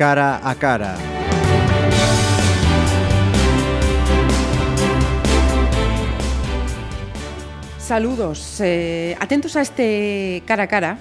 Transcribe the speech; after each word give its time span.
cara 0.00 0.40
a 0.42 0.54
cara. 0.54 0.96
Saludos, 7.76 8.62
eh, 8.62 9.14
atentos 9.20 9.56
a 9.56 9.60
este 9.60 10.42
cara 10.46 10.62
a 10.62 10.68
cara, 10.68 10.98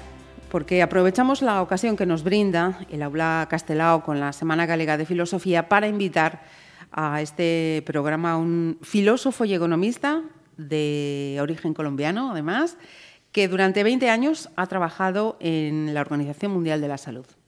porque 0.52 0.82
aprovechamos 0.82 1.42
la 1.42 1.62
ocasión 1.62 1.96
que 1.96 2.06
nos 2.06 2.24
brinda 2.26 2.78
el 2.92 3.02
Aula 3.02 3.48
Castelao 3.50 4.04
con 4.04 4.20
la 4.20 4.34
Semana 4.34 4.66
Galega 4.66 4.98
de 4.98 5.06
Filosofía 5.06 5.70
para 5.70 5.88
invitar 5.88 6.44
a 6.92 7.22
este 7.22 7.82
programa 7.86 8.34
a 8.34 8.38
un 8.38 8.80
filósofo 8.82 9.46
y 9.46 9.54
economista 9.54 10.24
de 10.58 11.38
origen 11.40 11.74
colombiano, 11.74 12.32
además, 12.32 12.76
que 13.32 13.48
durante 13.48 13.82
20 13.82 14.10
años 14.10 14.50
ha 14.58 14.68
trabajado 14.68 15.38
en 15.40 15.94
la 15.94 16.02
Organización 16.02 16.52
Mundial 16.52 16.82
de 16.82 16.88
la 16.90 16.98
Salud. 16.98 17.39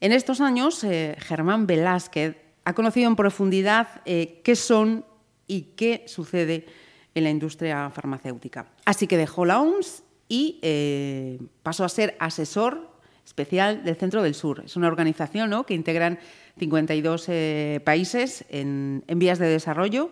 En 0.00 0.12
estos 0.12 0.40
años, 0.40 0.82
eh, 0.84 1.16
Germán 1.18 1.66
Velázquez 1.66 2.36
ha 2.64 2.74
conocido 2.74 3.08
en 3.08 3.16
profundidad 3.16 4.00
eh, 4.04 4.40
qué 4.44 4.56
son 4.56 5.04
y 5.46 5.62
qué 5.76 6.04
sucede 6.06 6.66
en 7.14 7.24
la 7.24 7.30
industria 7.30 7.90
farmacéutica. 7.90 8.66
Así 8.84 9.06
que 9.06 9.16
dejó 9.16 9.44
la 9.44 9.60
OMS 9.60 10.02
y 10.28 10.58
eh, 10.62 11.38
pasó 11.62 11.84
a 11.84 11.88
ser 11.88 12.16
asesor 12.20 12.88
especial 13.26 13.84
del 13.84 13.96
Centro 13.96 14.22
del 14.22 14.34
Sur. 14.34 14.62
Es 14.64 14.76
una 14.76 14.88
organización 14.88 15.50
¿no? 15.50 15.66
que 15.66 15.74
integran 15.74 16.18
52 16.58 17.26
eh, 17.28 17.80
países 17.84 18.44
en 18.48 19.02
vías 19.06 19.38
de 19.38 19.48
desarrollo, 19.48 20.10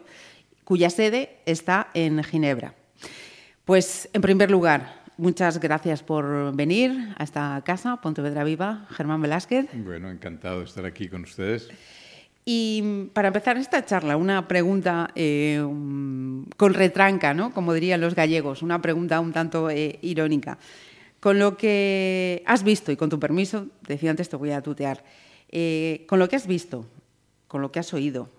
cuya 0.65 0.91
sede 0.91 1.39
está 1.47 1.89
en 1.95 2.23
Ginebra. 2.23 2.75
Pues, 3.65 4.09
en 4.13 4.23
primer 4.23 4.51
lugar, 4.51 4.98
muchas 5.19 5.61
gracias 5.61 6.03
por 6.03 6.55
venir 6.57 7.15
a 7.19 7.25
esta 7.25 7.61
casa, 7.65 8.01
Pontevedra 8.01 8.45
Viva, 8.45 8.87
Germán 8.91 9.21
Velázquez. 9.21 9.67
Bueno, 9.75 10.11
encantado 10.11 10.61
de 10.61 10.65
estar 10.65 10.87
aquí 10.87 11.09
con 11.09 11.23
ustedes. 11.23 11.69
Y 12.45 13.11
para 13.13 13.29
empezar 13.29 13.59
esta 13.59 13.85
charla, 13.85 14.17
una 14.17 14.49
pregunta 14.49 15.11
eh, 15.15 15.63
con 16.57 16.73
retranca, 16.73 17.35
¿no? 17.35 17.53
como 17.53 17.75
dirían 17.75 18.01
los 18.01 18.15
gallegos, 18.15 18.63
una 18.63 18.81
pregunta 18.81 19.21
un 19.21 19.35
tanto 19.35 19.69
eh, 19.69 19.99
irónica. 20.01 20.57
Con 21.21 21.39
lo 21.39 21.59
que 21.59 22.43
has 22.47 22.63
visto, 22.63 22.91
y 22.91 22.97
con 22.97 23.11
tu 23.11 23.21
permiso, 23.21 23.67
decía 23.87 24.11
antes 24.11 24.31
te 24.31 24.37
voy 24.37 24.53
a 24.53 24.63
tutear, 24.63 25.05
eh, 25.51 26.07
con 26.09 26.19
lo 26.19 26.29
que 26.29 26.37
has 26.37 26.47
visto, 26.47 26.87
con 27.49 27.61
lo 27.61 27.71
que 27.71 27.81
has 27.81 27.93
oído, 27.93 28.31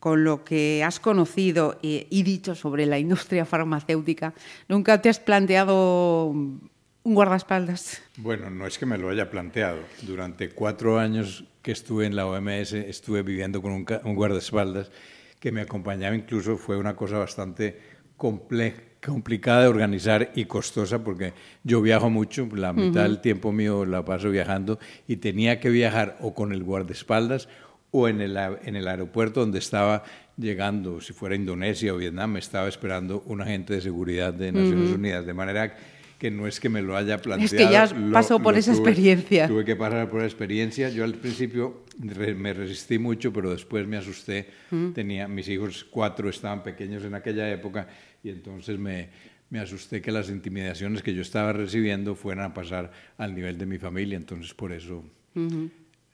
con 0.00 0.24
lo 0.24 0.44
que 0.44 0.82
has 0.82 0.98
conocido 0.98 1.78
y, 1.82 2.22
dicho 2.22 2.54
sobre 2.54 2.86
la 2.86 2.98
industria 2.98 3.44
farmacéutica, 3.44 4.34
¿nunca 4.66 5.00
te 5.00 5.10
has 5.10 5.20
planteado 5.20 6.28
un 6.28 6.70
guardaespaldas? 7.04 8.02
Bueno, 8.16 8.50
no 8.50 8.66
es 8.66 8.78
que 8.78 8.86
me 8.86 8.98
lo 8.98 9.10
haya 9.10 9.30
planteado. 9.30 9.78
Durante 10.02 10.50
cuatro 10.50 10.98
años 10.98 11.44
que 11.62 11.72
estuve 11.72 12.06
en 12.06 12.16
la 12.16 12.26
OMS, 12.26 12.72
estuve 12.72 13.22
viviendo 13.22 13.60
con 13.60 13.72
un, 13.72 13.86
un 14.04 14.14
guardaespaldas 14.14 14.90
que 15.38 15.52
me 15.52 15.60
acompañaba 15.60 16.16
incluso, 16.16 16.56
fue 16.56 16.76
una 16.76 16.96
cosa 16.96 17.18
bastante 17.18 17.78
compleja 18.16 18.82
complicada 19.04 19.62
de 19.62 19.68
organizar 19.68 20.30
y 20.34 20.44
costosa 20.44 21.02
porque 21.02 21.32
yo 21.64 21.80
viajo 21.80 22.10
mucho, 22.10 22.46
la 22.54 22.72
mitad 22.72 22.88
uh 22.88 23.06
-huh. 23.06 23.08
del 23.08 23.20
tiempo 23.20 23.52
mío 23.52 23.86
la 23.86 24.04
paso 24.04 24.30
viajando 24.30 24.78
y 25.08 25.16
tenía 25.16 25.58
que 25.58 25.70
viajar 25.70 26.18
o 26.20 26.34
con 26.34 26.52
el 26.52 26.62
guardaespaldas 26.62 27.48
o 27.90 28.08
en 28.08 28.20
el, 28.20 28.36
en 28.36 28.76
el 28.76 28.86
aeropuerto 28.88 29.40
donde 29.40 29.58
estaba 29.58 30.04
llegando, 30.36 31.00
si 31.00 31.12
fuera 31.12 31.34
Indonesia 31.34 31.92
o 31.92 31.96
Vietnam, 31.96 32.32
me 32.32 32.38
estaba 32.38 32.68
esperando 32.68 33.22
un 33.26 33.40
agente 33.40 33.74
de 33.74 33.80
seguridad 33.80 34.32
de 34.32 34.52
Naciones 34.52 34.90
uh 34.90 34.92
-huh. 34.92 34.96
Unidas, 34.96 35.26
de 35.26 35.34
manera 35.34 35.76
que 36.18 36.30
no 36.30 36.46
es 36.46 36.60
que 36.60 36.68
me 36.68 36.82
lo 36.82 36.96
haya 36.96 37.16
planteado. 37.16 37.44
Es 37.44 37.52
que 37.52 37.72
ya 37.72 38.12
pasó 38.12 38.40
por 38.40 38.54
esa 38.54 38.72
tuve, 38.72 38.90
experiencia. 38.90 39.48
Tuve 39.48 39.64
que 39.64 39.74
pasar 39.74 40.08
por 40.10 40.20
la 40.20 40.26
experiencia. 40.26 40.90
Yo 40.90 41.02
al 41.02 41.14
principio 41.14 41.84
re, 41.98 42.34
me 42.34 42.52
resistí 42.52 42.98
mucho, 42.98 43.32
pero 43.32 43.50
después 43.50 43.86
me 43.86 43.96
asusté. 43.96 44.48
Mm. 44.70 44.90
Tenía, 44.92 45.28
mis 45.28 45.48
hijos 45.48 45.86
cuatro 45.88 46.28
estaban 46.28 46.62
pequeños 46.62 47.04
en 47.04 47.14
aquella 47.14 47.50
época 47.50 47.88
y 48.22 48.28
entonces 48.28 48.78
me, 48.78 49.08
me 49.48 49.60
asusté 49.60 50.02
que 50.02 50.12
las 50.12 50.28
intimidaciones 50.28 51.02
que 51.02 51.14
yo 51.14 51.22
estaba 51.22 51.54
recibiendo 51.54 52.14
fueran 52.14 52.44
a 52.44 52.54
pasar 52.54 52.92
al 53.16 53.34
nivel 53.34 53.56
de 53.56 53.64
mi 53.64 53.78
familia. 53.78 54.18
Entonces 54.18 54.52
por 54.52 54.72
eso... 54.72 55.02
Uh 55.34 55.40
-huh. 55.40 55.70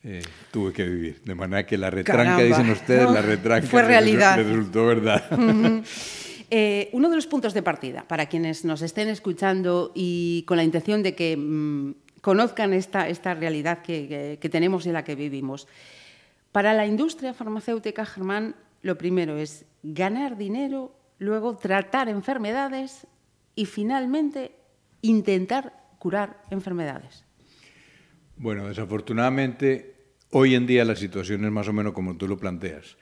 Eh, 0.09 0.23
tuve 0.53 0.73
que 0.73 0.85
vivir. 0.85 1.21
De 1.25 1.35
manera 1.35 1.67
que 1.67 1.77
la 1.77 1.91
retranca, 1.91 2.37
Caramba. 2.37 2.45
dicen 2.45 2.71
ustedes, 2.71 3.03
no, 3.03 3.13
la 3.13 3.23
retranca 3.35 3.67
fue 3.67 3.83
realidad. 3.83 4.37
Me 4.37 4.45
resultó 4.45 4.87
verdad. 4.87 5.25
Uh 5.33 5.37
-huh. 5.37 5.85
Eh, 6.49 6.91
uno 6.93 7.11
de 7.11 7.17
los 7.17 7.27
puntos 7.27 7.55
de 7.55 7.63
partida 7.63 8.05
para 8.07 8.27
quienes 8.27 8.65
nos 8.65 8.81
estén 8.81 9.09
escuchando 9.09 9.91
y 9.97 10.45
con 10.47 10.57
la 10.57 10.63
intención 10.63 11.03
de 11.03 11.17
que 11.17 11.37
mmm, 11.37 11.95
conozcan 12.21 12.73
esta, 12.73 13.09
esta 13.09 13.35
realidad 13.35 13.83
que, 13.83 14.07
que, 14.07 14.39
que, 14.41 14.49
tenemos 14.49 14.87
y 14.87 14.91
en 14.91 14.95
la 14.95 15.03
que 15.03 15.17
vivimos. 15.17 15.67
Para 16.53 16.73
la 16.73 16.87
industria 16.87 17.35
farmacéutica, 17.35 18.07
Germán, 18.07 18.55
lo 18.83 18.97
primero 18.97 19.37
es 19.37 19.65
ganar 19.83 20.37
dinero, 20.37 20.95
luego 21.19 21.57
tratar 21.57 22.09
enfermedades 22.09 23.09
y 23.57 23.67
finalmente 23.67 24.53
intentar 25.03 25.73
curar 25.99 26.41
enfermedades. 26.51 27.25
Bueno, 28.37 28.69
desafortunadamente, 28.69 29.96
hoy 30.39 30.55
en 30.55 30.67
día 30.67 30.85
la 30.85 30.97
situación 30.97 31.47
es 31.47 31.51
más 31.51 31.67
o 31.67 31.73
menos 31.73 31.95
como 31.95 32.15
tú 32.19 32.29
lo 32.29 32.37
planteas. 32.37 32.99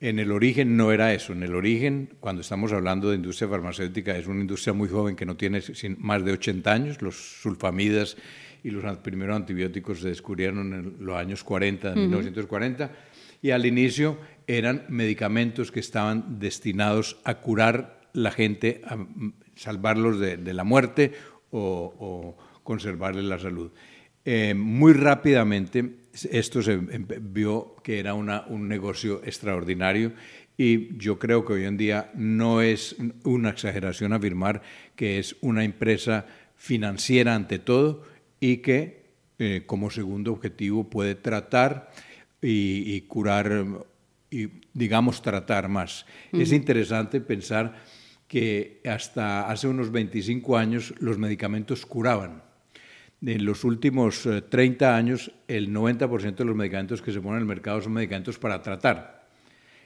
En 0.00 0.18
el 0.18 0.32
origen 0.32 0.74
no 0.78 0.90
era 0.90 1.12
eso. 1.12 1.34
En 1.34 1.42
el 1.42 1.54
origen, 1.54 2.14
cuando 2.18 2.40
estamos 2.40 2.72
hablando 2.72 3.10
de 3.10 3.16
industria 3.16 3.46
farmacéutica, 3.46 4.16
es 4.16 4.26
una 4.26 4.40
industria 4.40 4.72
muy 4.72 4.88
joven 4.88 5.14
que 5.14 5.26
no 5.26 5.36
tiene 5.36 5.60
más 5.98 6.24
de 6.24 6.32
80 6.32 6.72
años. 6.72 7.02
Los 7.02 7.42
sulfamidas 7.42 8.16
y 8.64 8.70
los 8.70 8.84
primeros 8.98 9.36
antibióticos 9.36 10.00
se 10.00 10.08
descubrieron 10.08 10.72
en 10.72 11.04
los 11.04 11.14
años 11.18 11.44
40, 11.44 11.90
de 11.90 11.94
uh 11.94 12.04
-huh. 12.04 12.06
1940. 12.06 12.90
Y 13.42 13.50
al 13.50 13.66
inicio 13.66 14.18
eran 14.46 14.86
medicamentos 14.88 15.70
que 15.70 15.80
estaban 15.80 16.38
destinados 16.38 17.18
a 17.24 17.34
curar 17.34 18.00
la 18.14 18.30
gente, 18.30 18.80
a 18.86 18.96
salvarlos 19.56 20.18
de, 20.20 20.38
de 20.38 20.54
la 20.54 20.64
muerte 20.64 21.12
o, 21.50 21.94
o 21.98 22.62
conservarles 22.62 23.24
la 23.24 23.38
salud. 23.38 23.72
Eh, 24.24 24.54
muy 24.54 24.92
rápidamente 24.92 26.07
esto 26.26 26.62
se 26.62 26.76
vio 26.76 27.76
que 27.82 27.98
era 27.98 28.14
una, 28.14 28.44
un 28.46 28.68
negocio 28.68 29.22
extraordinario 29.24 30.12
y 30.56 30.96
yo 30.98 31.18
creo 31.18 31.44
que 31.44 31.52
hoy 31.52 31.64
en 31.64 31.76
día 31.76 32.10
no 32.14 32.62
es 32.62 32.96
una 33.24 33.50
exageración 33.50 34.12
afirmar 34.12 34.62
que 34.96 35.18
es 35.18 35.36
una 35.40 35.64
empresa 35.64 36.26
financiera 36.56 37.34
ante 37.34 37.58
todo 37.58 38.02
y 38.40 38.58
que 38.58 39.08
eh, 39.38 39.62
como 39.66 39.90
segundo 39.90 40.32
objetivo 40.32 40.90
puede 40.90 41.14
tratar 41.14 41.90
y, 42.42 42.94
y 42.94 43.02
curar 43.02 43.66
y 44.30 44.48
digamos 44.74 45.22
tratar 45.22 45.68
más. 45.68 46.04
Uh 46.32 46.38
-huh. 46.38 46.42
Es 46.42 46.52
interesante 46.52 47.20
pensar 47.20 47.76
que 48.26 48.80
hasta 48.84 49.48
hace 49.48 49.68
unos 49.68 49.90
25 49.90 50.58
años 50.58 50.92
los 50.98 51.18
medicamentos 51.18 51.86
curaban 51.86 52.42
en 53.24 53.44
los 53.44 53.64
últimos 53.64 54.28
30 54.48 54.84
eh, 54.84 54.94
años, 54.94 55.32
el 55.48 55.72
90% 55.72 56.36
de 56.36 56.44
los 56.44 56.56
medicamentos 56.56 57.02
que 57.02 57.12
se 57.12 57.20
ponen 57.20 57.36
en 57.36 57.42
el 57.42 57.46
mercado 57.46 57.80
son 57.80 57.92
medicamentos 57.92 58.38
para 58.38 58.62
tratar, 58.62 59.26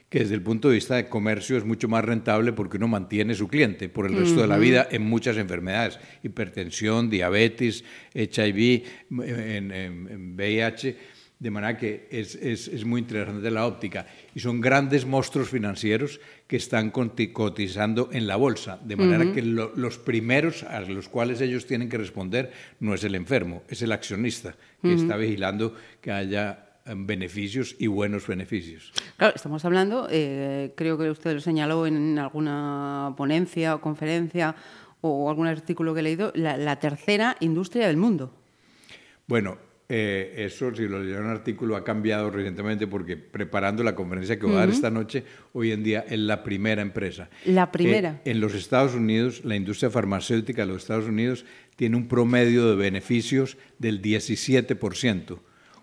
que 0.09 0.19
desde 0.19 0.35
el 0.35 0.43
punto 0.43 0.69
de 0.69 0.75
vista 0.75 0.95
de 0.95 1.09
comercio 1.09 1.57
es 1.57 1.65
mucho 1.65 1.87
más 1.87 2.05
rentable 2.05 2.53
porque 2.53 2.77
uno 2.77 2.87
mantiene 2.87 3.33
su 3.33 3.47
cliente 3.47 3.89
por 3.89 4.05
el 4.05 4.15
resto 4.15 4.35
uh 4.35 4.37
-huh. 4.37 4.41
de 4.41 4.47
la 4.47 4.57
vida 4.57 4.87
en 4.91 5.03
muchas 5.03 5.37
enfermedades, 5.37 5.99
hipertensión, 6.21 7.09
diabetes, 7.09 7.83
HIV, 8.13 8.83
en, 9.09 9.71
en, 9.71 10.07
en 10.07 10.35
VIH 10.35 10.97
de 11.43 11.51
manera 11.51 11.77
que 11.77 12.07
es, 12.09 12.35
es, 12.35 12.69
es, 12.69 12.85
muy 12.85 13.01
interesante 13.01 13.51
la 13.51 13.67
óptica. 13.67 14.07
Y 14.33 14.39
son 14.39 14.61
grandes 14.61 15.05
monstruos 15.05 15.49
financieros 15.49 16.21
que 16.47 16.55
están 16.55 16.89
cotizando 16.89 18.07
en 18.13 18.27
la 18.27 18.37
bolsa, 18.37 18.79
de 18.81 18.95
manera 18.95 19.25
uh 19.25 19.27
-huh. 19.27 19.33
que 19.33 19.41
lo, 19.41 19.73
los 19.75 19.97
primeros 19.97 20.63
a 20.63 20.79
los 20.79 21.09
cuales 21.09 21.41
ellos 21.41 21.67
tienen 21.67 21.89
que 21.89 21.97
responder 21.97 22.53
no 22.79 22.93
es 22.93 23.03
el 23.03 23.13
enfermo, 23.15 23.63
es 23.67 23.81
el 23.81 23.91
accionista, 23.91 24.55
que 24.81 24.87
uh 24.87 24.91
-huh. 24.91 25.01
está 25.01 25.17
vigilando 25.17 25.75
que 25.99 26.13
haya 26.13 26.79
em, 26.85 27.05
beneficios 27.05 27.75
y 27.77 27.87
buenos 27.87 28.25
beneficios. 28.25 28.93
Claro, 29.17 29.35
estamos 29.35 29.65
hablando, 29.65 30.07
eh, 30.09 30.71
creo 30.77 30.97
que 30.97 31.09
usted 31.09 31.33
lo 31.33 31.41
señaló 31.41 31.85
en 31.85 32.19
alguna 32.19 33.13
ponencia 33.17 33.75
o 33.75 33.81
conferencia 33.81 34.55
o 35.01 35.29
algún 35.29 35.47
artículo 35.47 35.93
que 35.93 35.99
he 35.99 36.03
leído, 36.03 36.31
la, 36.35 36.55
la 36.55 36.79
tercera 36.79 37.35
industria 37.41 37.87
del 37.87 37.97
mundo. 37.97 38.31
Bueno, 39.27 39.57
eh, 39.89 40.45
eso, 40.45 40.73
si 40.73 40.87
lo 40.87 41.03
en 41.03 41.23
un 41.23 41.29
artículo, 41.29 41.75
ha 41.75 41.83
cambiado 41.83 42.29
recientemente 42.29 42.87
porque 42.87 43.17
preparando 43.17 43.83
la 43.83 43.95
conferencia 43.95 44.39
que 44.39 44.45
voy 44.45 44.55
a 44.55 44.59
dar 44.59 44.69
uh 44.69 44.71
-huh. 44.71 44.75
esta 44.75 44.89
noche, 44.89 45.23
hoy 45.51 45.71
en 45.71 45.83
día 45.83 46.05
es 46.07 46.19
la 46.19 46.43
primera 46.43 46.81
empresa. 46.81 47.29
La 47.45 47.71
primera. 47.71 48.21
Eh, 48.23 48.31
en 48.31 48.39
los 48.39 48.55
Estados 48.55 48.95
Unidos, 48.95 49.43
la 49.43 49.55
industria 49.55 49.89
farmacéutica 49.89 50.61
de 50.63 50.69
los 50.69 50.83
Estados 50.83 51.07
Unidos 51.07 51.45
tiene 51.75 51.97
un 51.97 52.07
promedio 52.07 52.69
de 52.69 52.75
beneficios 52.75 53.57
del 53.77 54.01
17%. 54.01 55.39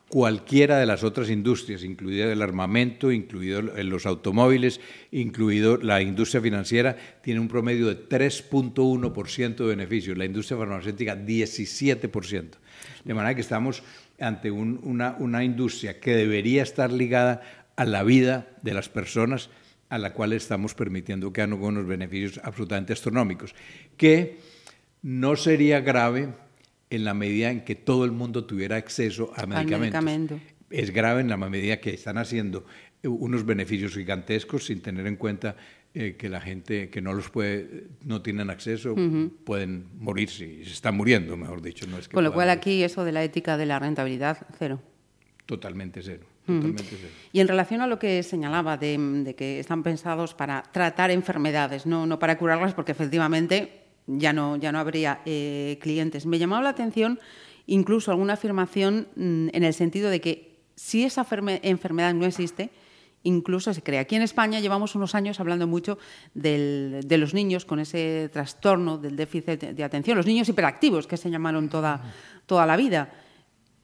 Cualquiera 0.09 0.79
de 0.79 0.87
las 0.87 1.05
otras 1.05 1.31
industrias, 1.31 1.85
incluido 1.85 2.33
el 2.33 2.43
armamento, 2.43 3.13
incluido 3.13 3.63
los 3.63 4.07
automóviles, 4.07 4.81
incluido 5.13 5.77
la 5.77 6.03
industria 6.03 6.41
financiera, 6.41 6.97
tiene 7.23 7.39
un 7.39 7.47
promedio 7.47 7.87
de 7.87 8.09
3.1% 8.09 9.55
de 9.55 9.67
beneficios. 9.67 10.19
La 10.19 10.25
industria 10.25 10.59
farmacéutica, 10.59 11.15
17%. 11.15 12.60
De 13.05 13.15
manera 13.15 13.35
que 13.35 13.41
estamos 13.41 13.83
ante 14.19 14.51
una, 14.51 15.17
una 15.19 15.45
industria 15.45 16.01
que 16.01 16.15
debería 16.15 16.63
estar 16.63 16.93
ligada 16.93 17.43
a 17.77 17.85
la 17.85 18.03
vida 18.03 18.49
de 18.63 18.75
las 18.75 18.89
personas 18.89 19.51
a 19.89 19.99
la 19.99 20.13
cual 20.13 20.33
estamos 20.33 20.75
permitiendo 20.75 21.33
que 21.33 21.43
hagan 21.43 21.55
unos 21.55 21.87
beneficios 21.87 22.41
absolutamente 22.45 22.93
astronómicos, 22.93 23.55
que 23.97 24.39
no 25.03 25.35
sería 25.37 25.81
grave 25.81 26.29
en 26.91 27.05
la 27.05 27.15
medida 27.15 27.51
en 27.51 27.65
que 27.65 27.75
todo 27.75 28.05
el 28.05 28.13
mundo 28.13 28.45
tuviera 28.45 28.77
acceso 28.77 29.33
a 29.37 29.47
medicamentos. 29.47 30.41
Es 30.71 30.91
grave 30.91 31.21
en 31.21 31.29
la 31.29 31.37
medida 31.37 31.81
que 31.81 31.91
están 31.91 32.19
haciendo 32.19 32.65
unos 33.03 33.45
beneficios 33.45 33.95
gigantescos 33.95 34.67
sin 34.67 34.81
tener 34.81 35.07
en 35.07 35.17
cuenta 35.17 35.57
eh, 35.95 36.17
que 36.17 36.29
la 36.29 36.41
gente 36.41 36.89
que 36.89 37.01
no 37.01 37.13
los 37.13 37.31
puede, 37.31 37.89
no 38.03 38.23
tienen 38.23 38.51
acceso, 38.51 38.95
pueden 39.45 39.87
morirse 39.99 40.47
y 40.47 40.65
se 40.65 40.73
están 40.73 40.97
muriendo, 40.97 41.37
mejor 41.37 41.63
dicho. 41.63 41.87
No 41.87 41.99
es 41.99 42.09
Con 42.09 42.23
lo 42.23 42.33
cual 42.33 42.51
aquí 42.51 42.83
eso 42.83 43.05
de 43.05 43.13
la 43.13 43.25
ética 43.25 43.57
de 43.57 43.67
la 43.67 43.79
rentabilidad, 43.79 44.47
cero. 44.59 44.81
Totalmente 45.47 46.01
cero. 46.03 46.25
Y 47.33 47.41
en 47.41 47.49
relación 47.49 47.81
a 47.81 47.87
lo 47.87 47.99
que 47.99 48.23
señalaba 48.23 48.77
de, 48.77 49.35
que 49.37 49.61
están 49.61 49.83
pensados 49.83 50.35
para 50.35 50.63
tratar 50.63 51.11
enfermedades, 51.11 51.87
no, 51.87 52.07
no 52.07 52.19
para 52.19 52.39
curarlas, 52.39 52.75
porque 52.75 52.93
efectivamente 52.93 53.83
ya 54.07 54.33
no, 54.33 54.57
ya 54.57 54.73
no 54.73 54.79
habría 54.79 55.21
eh, 55.27 55.79
clientes. 55.81 56.27
Me 56.27 56.39
llamaba 56.39 56.63
la 56.63 56.71
atención 56.71 57.19
incluso 57.67 58.11
alguna 58.11 58.35
afirmación 58.35 59.09
mm, 59.17 59.49
en 59.53 59.65
el 59.65 59.75
sentido 59.75 60.11
de 60.11 60.21
que 60.21 60.57
si 60.75 61.05
esa 61.05 61.27
enfermedad 61.63 62.15
no 62.15 62.27
existe, 62.27 62.71
incluso 63.23 63.73
se 63.75 63.83
crea. 63.83 64.01
Aquí 64.01 64.17
en 64.17 64.23
España 64.23 64.61
llevamos 64.61 64.95
unos 64.95 65.15
años 65.15 65.41
hablando 65.41 65.67
mucho 65.67 65.99
de 66.35 67.17
los 67.19 67.35
niños 67.35 67.65
con 67.65 67.81
ese 67.81 68.31
trastorno 68.33 68.99
del 68.99 69.17
déficit 69.17 69.61
de 69.61 69.85
atención, 69.85 70.17
los 70.17 70.27
niños 70.27 70.49
hiperactivos 70.49 71.07
que 71.07 71.17
se 71.17 71.31
llamaron 71.31 71.69
toda, 71.69 72.03
toda 72.47 72.67
la 72.67 72.77
vida. 72.77 73.13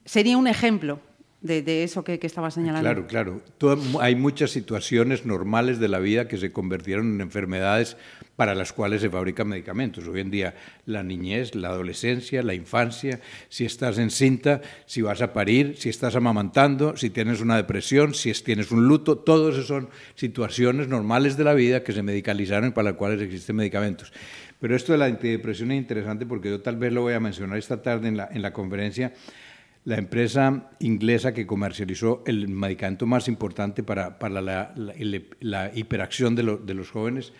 Sería 0.05 0.37
un 0.37 0.47
ejemplo 0.47 0.99
de, 1.41 1.83
eso 1.83 2.03
que, 2.03 2.19
que, 2.19 2.27
estaba 2.27 2.49
señalando. 2.49 3.05
Claro, 3.07 3.41
claro. 3.59 3.99
hay 4.01 4.15
muchas 4.15 4.51
situaciones 4.51 5.25
normales 5.25 5.79
de 5.79 5.87
la 5.87 5.99
vida 5.99 6.27
que 6.27 6.37
se 6.37 6.51
convirtieron 6.51 7.13
en 7.13 7.21
enfermedades 7.21 7.95
para 8.35 8.55
las 8.55 8.73
cuales 8.73 9.01
se 9.01 9.09
fabrican 9.09 9.47
medicamentos. 9.47 10.07
Hoy 10.07 10.21
en 10.21 10.31
día 10.31 10.55
la 10.85 11.03
niñez, 11.03 11.53
la 11.55 11.69
adolescencia, 11.69 12.41
la 12.41 12.53
infancia, 12.53 13.19
si 13.49 13.65
estás 13.65 13.97
encinta, 13.97 14.61
si 14.85 15.01
vas 15.01 15.21
a 15.21 15.33
parir, 15.33 15.75
si 15.77 15.89
estás 15.89 16.15
amamantando, 16.15 16.97
si 16.97 17.09
tienes 17.09 17.41
una 17.41 17.55
depresión, 17.55 18.13
si 18.13 18.31
tienes 18.33 18.71
un 18.71 18.87
luto, 18.87 19.17
todos 19.17 19.55
esas 19.55 19.67
son 19.67 19.89
situaciones 20.15 20.87
normales 20.87 21.37
de 21.37 21.43
la 21.43 21.53
vida 21.53 21.83
que 21.83 21.93
se 21.93 22.03
medicalizaron 22.03 22.69
y 22.69 22.71
para 22.71 22.91
las 22.91 22.97
cuales 22.97 23.21
existen 23.21 23.55
medicamentos. 23.55 24.11
Pero 24.59 24.75
esto 24.75 24.91
de 24.91 24.97
la 24.97 25.05
antidepresión 25.05 25.71
es 25.71 25.77
interesante 25.77 26.25
porque 26.25 26.49
yo 26.49 26.61
tal 26.61 26.77
vez 26.77 26.91
lo 26.91 27.01
voy 27.01 27.13
a 27.13 27.19
mencionar 27.19 27.59
esta 27.59 27.81
tarde 27.83 28.07
en 28.07 28.17
la, 28.17 28.27
en 28.31 28.41
la 28.41 28.53
conferencia 28.53 29.13
la 29.87 29.97
empresa 29.97 30.69
inglesa 30.79 31.33
que 31.33 31.47
comercializó 31.47 32.21
el 32.25 32.49
medicamento 32.49 33.05
más 33.05 33.29
importante 33.29 33.83
para, 33.83 34.17
la, 34.19 35.71
hiperacción 35.73 36.35
de, 36.35 36.43
los 36.43 36.91
jóvenes, 36.91 37.31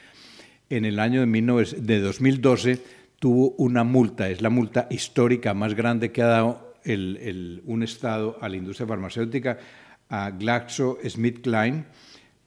en 0.70 0.86
el 0.86 1.02
año 1.02 1.26
de, 1.26 1.76
de 1.78 2.00
2012 2.00 2.82
tuvo 3.20 3.50
una 3.58 3.84
multa, 3.84 4.30
es 4.30 4.42
la 4.42 4.50
multa 4.50 4.88
histórica 4.90 5.54
más 5.54 5.74
grande 5.74 6.14
que 6.14 6.22
ha 6.22 6.28
dado 6.28 6.74
el, 6.86 7.64
un 7.66 7.84
Estado 7.84 8.38
a 8.40 8.48
la 8.48 8.56
industria 8.56 8.88
farmacéutica, 8.88 9.60
a 10.08 10.32
GlaxoSmithKline. 10.32 11.86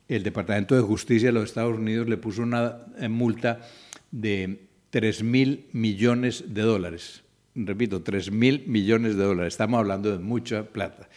El 0.09 0.23
Departamento 0.23 0.75
de 0.75 0.81
Justicia 0.81 1.29
de 1.29 1.35
los 1.35 1.45
Estados 1.45 1.77
Unidos 1.77 2.09
le 2.09 2.17
puso 2.17 2.41
una 2.41 2.87
eh, 2.99 3.11
multa 3.11 3.61
de 4.11 4.63
3 4.89 5.25
mil 5.25 5.67
millones 5.73 6.55
de 6.55 6.63
dólares 6.63 7.23
repito, 7.55 8.03
3 8.03 8.31
mil 8.31 8.65
millones 8.67 9.17
de 9.17 9.25
dólares. 9.25 9.55
Estamos 9.55 9.79
hablando 9.79 10.13
de 10.13 10.19
mucha 10.19 10.65
plata. 10.65 11.09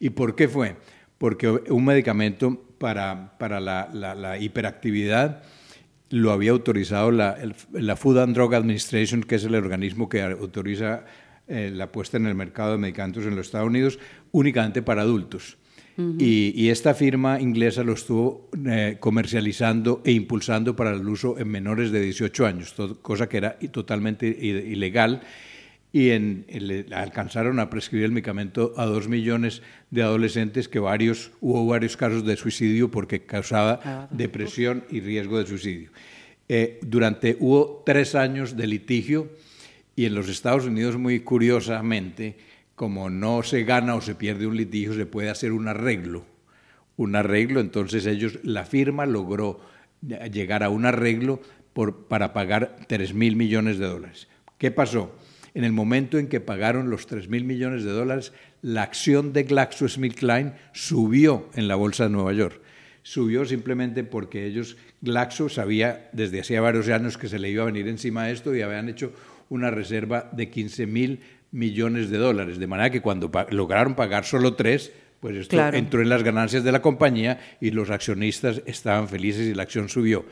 ¿Y 0.00 0.10
por 0.10 0.34
qué 0.34 0.48
fue? 0.48 0.76
Porque 1.18 1.48
un 1.48 1.84
medicamento 1.84 2.62
para, 2.78 3.36
para 3.38 3.60
la, 3.60 3.88
la, 3.92 4.38
hiperactividad 4.38 5.42
lo 6.10 6.30
había 6.30 6.52
autorizado 6.52 7.10
la, 7.10 7.36
la, 7.72 7.96
Food 7.96 8.18
and 8.18 8.34
Drug 8.34 8.54
Administration, 8.54 9.22
que 9.22 9.34
es 9.34 9.44
el 9.44 9.54
organismo 9.54 10.08
que 10.08 10.22
autoriza 10.22 11.04
eh, 11.48 11.70
la 11.74 11.90
puesta 11.90 12.16
en 12.16 12.26
el 12.26 12.34
mercado 12.34 12.72
de 12.72 12.78
medicamentos 12.78 13.24
en 13.24 13.36
los 13.36 13.46
Estados 13.46 13.66
Unidos, 13.66 13.98
únicamente 14.30 14.82
para 14.82 15.02
adultos. 15.02 15.58
y, 15.96 16.52
y, 16.54 16.70
esta 16.70 16.94
firma 16.94 17.40
inglesa 17.40 17.82
lo 17.82 17.94
estuvo 17.94 18.48
eh, 18.66 18.98
comercializando 19.00 20.00
e 20.04 20.12
impulsando 20.12 20.76
para 20.76 20.92
el 20.92 21.06
uso 21.08 21.36
en 21.40 21.48
menores 21.48 21.90
de 21.90 22.00
18 22.00 22.46
años, 22.46 22.74
cosa 23.02 23.28
que 23.28 23.38
era 23.38 23.58
totalmente 23.72 24.28
ilegal 24.28 25.22
y 25.98 26.10
en, 26.12 26.46
alcanzaron 26.92 27.58
a 27.58 27.70
prescribir 27.70 28.04
el 28.04 28.12
medicamento 28.12 28.72
a 28.76 28.86
dos 28.86 29.08
millones 29.08 29.62
de 29.90 30.04
adolescentes 30.04 30.68
que 30.68 30.78
varios, 30.78 31.32
hubo 31.40 31.66
varios 31.66 31.96
casos 31.96 32.24
de 32.24 32.36
suicidio 32.36 32.88
porque 32.88 33.22
causaba 33.22 33.80
ah, 33.82 34.08
depresión 34.12 34.84
y 34.90 35.00
riesgo 35.00 35.40
de 35.40 35.46
suicidio. 35.48 35.90
Eh, 36.48 36.78
durante 36.82 37.36
hubo 37.40 37.82
tres 37.84 38.14
años 38.14 38.56
de 38.56 38.68
litigio 38.68 39.28
y 39.96 40.04
en 40.04 40.14
los 40.14 40.28
Estados 40.28 40.66
Unidos 40.66 40.96
muy 40.96 41.18
curiosamente, 41.18 42.36
como 42.76 43.10
no 43.10 43.42
se 43.42 43.64
gana 43.64 43.96
o 43.96 44.00
se 44.00 44.14
pierde 44.14 44.46
un 44.46 44.56
litigio, 44.56 44.94
se 44.94 45.04
puede 45.04 45.30
hacer 45.30 45.50
un 45.50 45.66
arreglo. 45.66 46.24
Un 46.96 47.16
arreglo, 47.16 47.58
entonces 47.58 48.06
ellos, 48.06 48.38
la 48.44 48.64
firma 48.64 49.04
logró 49.04 49.58
llegar 50.30 50.62
a 50.62 50.68
un 50.68 50.86
arreglo 50.86 51.40
por, 51.72 52.06
para 52.06 52.32
pagar 52.32 52.76
tres 52.86 53.14
mil 53.14 53.34
millones 53.34 53.78
de 53.78 53.86
dólares. 53.86 54.28
¿Qué 54.58 54.70
pasó? 54.70 55.12
En 55.54 55.64
el 55.64 55.72
momento 55.72 56.18
en 56.18 56.28
que 56.28 56.40
pagaron 56.40 56.90
los 56.90 57.06
3 57.06 57.28
mil 57.28 57.44
millones 57.44 57.84
de 57.84 57.90
dólares, 57.90 58.32
la 58.62 58.82
acción 58.82 59.32
de 59.32 59.44
GlaxoSmithKline 59.44 60.54
subió 60.72 61.48
en 61.54 61.68
la 61.68 61.76
bolsa 61.76 62.04
de 62.04 62.10
Nueva 62.10 62.32
York. 62.32 62.60
Subió 63.02 63.44
simplemente 63.44 64.04
porque 64.04 64.46
ellos, 64.46 64.76
Glaxo, 65.00 65.48
sabía 65.48 66.10
desde 66.12 66.40
hacía 66.40 66.60
varios 66.60 66.88
años 66.88 67.16
que 67.16 67.28
se 67.28 67.38
le 67.38 67.50
iba 67.50 67.62
a 67.62 67.66
venir 67.66 67.88
encima 67.88 68.30
esto 68.30 68.54
y 68.54 68.60
habían 68.60 68.88
hecho 68.88 69.12
una 69.48 69.70
reserva 69.70 70.28
de 70.32 70.50
15 70.50 70.86
mil 70.86 71.20
millones 71.50 72.10
de 72.10 72.18
dólares. 72.18 72.58
De 72.58 72.66
manera 72.66 72.90
que 72.90 73.00
cuando 73.00 73.30
lograron 73.50 73.94
pagar 73.94 74.24
solo 74.24 74.54
tres, 74.54 74.92
pues 75.20 75.36
esto 75.36 75.58
entró 75.72 76.02
en 76.02 76.08
las 76.08 76.22
ganancias 76.22 76.64
de 76.64 76.72
la 76.72 76.82
compañía 76.82 77.40
y 77.60 77.70
los 77.70 77.90
accionistas 77.90 78.62
estaban 78.66 79.08
felices 79.08 79.46
y 79.46 79.54
la 79.54 79.62
acción 79.62 79.88
subió. 79.88 80.24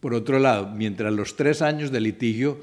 Por 0.00 0.14
otro 0.14 0.38
lado, 0.38 0.70
mientras 0.70 1.12
los 1.12 1.36
tres 1.36 1.62
años 1.62 1.90
de 1.90 2.00
litigio, 2.00 2.60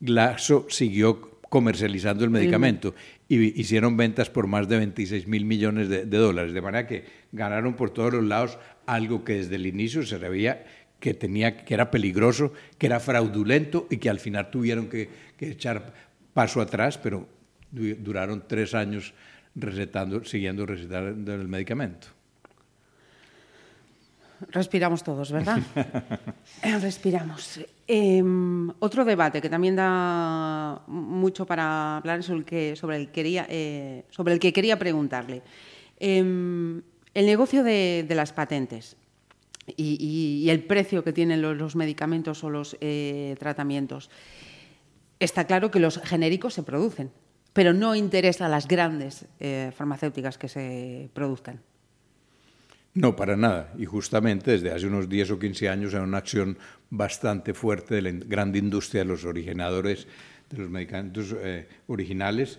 Glaxo 0.00 0.66
siguió 0.70 1.33
comercializando 1.54 2.24
el 2.24 2.30
medicamento 2.30 2.96
y 3.28 3.60
hicieron 3.60 3.96
ventas 3.96 4.28
por 4.28 4.48
más 4.48 4.66
de 4.66 4.76
26 4.76 5.28
mil 5.28 5.44
millones 5.44 5.88
de, 5.88 6.04
dólares, 6.04 6.52
de 6.52 6.60
manera 6.60 6.84
que 6.84 7.04
ganaron 7.30 7.74
por 7.74 7.90
todos 7.90 8.12
los 8.12 8.24
lados 8.24 8.58
algo 8.86 9.22
que 9.22 9.34
desde 9.34 9.54
el 9.54 9.64
inicio 9.66 10.02
se 10.02 10.18
sabía 10.18 10.66
que, 10.98 11.14
tenía, 11.14 11.64
que 11.64 11.74
era 11.74 11.92
peligroso, 11.92 12.52
que 12.76 12.86
era 12.86 12.98
fraudulento 12.98 13.86
y 13.88 13.98
que 13.98 14.10
al 14.10 14.18
final 14.18 14.50
tuvieron 14.50 14.88
que, 14.88 15.08
echar 15.38 15.94
paso 16.32 16.60
atrás, 16.60 16.98
pero 16.98 17.28
duraron 17.70 18.42
tres 18.48 18.74
años 18.74 19.14
recetando, 19.54 20.24
siguiendo 20.24 20.66
recetando 20.66 21.34
el 21.34 21.46
medicamento. 21.46 22.08
Respiramos 24.50 25.04
todos, 25.04 25.30
¿verdad? 25.30 25.62
Respiramos. 26.82 27.60
Em, 27.86 28.70
otro 28.78 29.04
debate 29.04 29.42
que 29.42 29.50
también 29.50 29.76
da 29.76 30.82
mucho 30.86 31.44
para 31.44 31.98
hablar 31.98 32.22
sobre 32.22 32.38
el 32.38 32.44
que, 32.46 33.10
quería, 33.12 33.46
eh, 33.50 34.04
sobre 34.08 34.32
el 34.32 34.40
que 34.40 34.54
quería 34.54 34.78
preguntarle. 34.78 35.42
Em, 35.98 36.80
el 37.12 37.26
negocio 37.26 37.62
de, 37.62 38.06
las 38.08 38.32
patentes 38.32 38.96
y, 39.76 40.46
el 40.48 40.64
precio 40.64 41.04
que 41.04 41.12
tienen 41.12 41.42
los, 41.42 41.76
medicamentos 41.76 42.42
o 42.42 42.50
los 42.50 42.76
eh, 42.80 43.36
tratamientos. 43.38 44.10
Está 45.20 45.44
claro 45.46 45.70
que 45.70 45.78
los 45.78 46.00
genéricos 46.00 46.54
se 46.54 46.62
producen, 46.62 47.10
pero 47.52 47.72
no 47.72 47.94
interesa 47.94 48.46
a 48.46 48.48
las 48.48 48.66
grandes 48.66 49.26
eh, 49.40 49.72
farmacéuticas 49.76 50.38
que 50.38 50.48
se 50.48 51.10
produzcan. 51.12 51.60
No, 52.94 53.16
para 53.16 53.36
nada. 53.36 53.72
Y 53.76 53.86
justamente 53.86 54.52
desde 54.52 54.70
hace 54.70 54.86
unos 54.86 55.08
10 55.08 55.32
o 55.32 55.38
15 55.38 55.68
años 55.68 55.94
hay 55.94 56.00
una 56.00 56.18
acción 56.18 56.56
bastante 56.96 57.54
fuerte 57.54 57.96
de 57.96 58.02
la 58.02 58.10
grande 58.12 58.58
industria 58.58 59.02
de 59.02 59.08
los 59.08 59.24
originadores 59.24 60.06
de 60.50 60.58
los 60.58 60.70
medicamentos 60.70 61.34
eh, 61.38 61.66
originales 61.88 62.58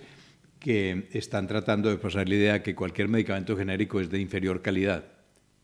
que 0.59 1.07
están 1.13 1.47
tratando 1.47 1.89
de 1.89 1.97
pasar 1.97 2.27
la 2.27 2.35
idea 2.35 2.53
de 2.53 2.63
que 2.63 2.75
cualquier 2.75 3.07
medicamento 3.07 3.55
genérico 3.55 3.99
es 3.99 4.09
de 4.09 4.19
inferior 4.19 4.61
calidad. 4.61 5.05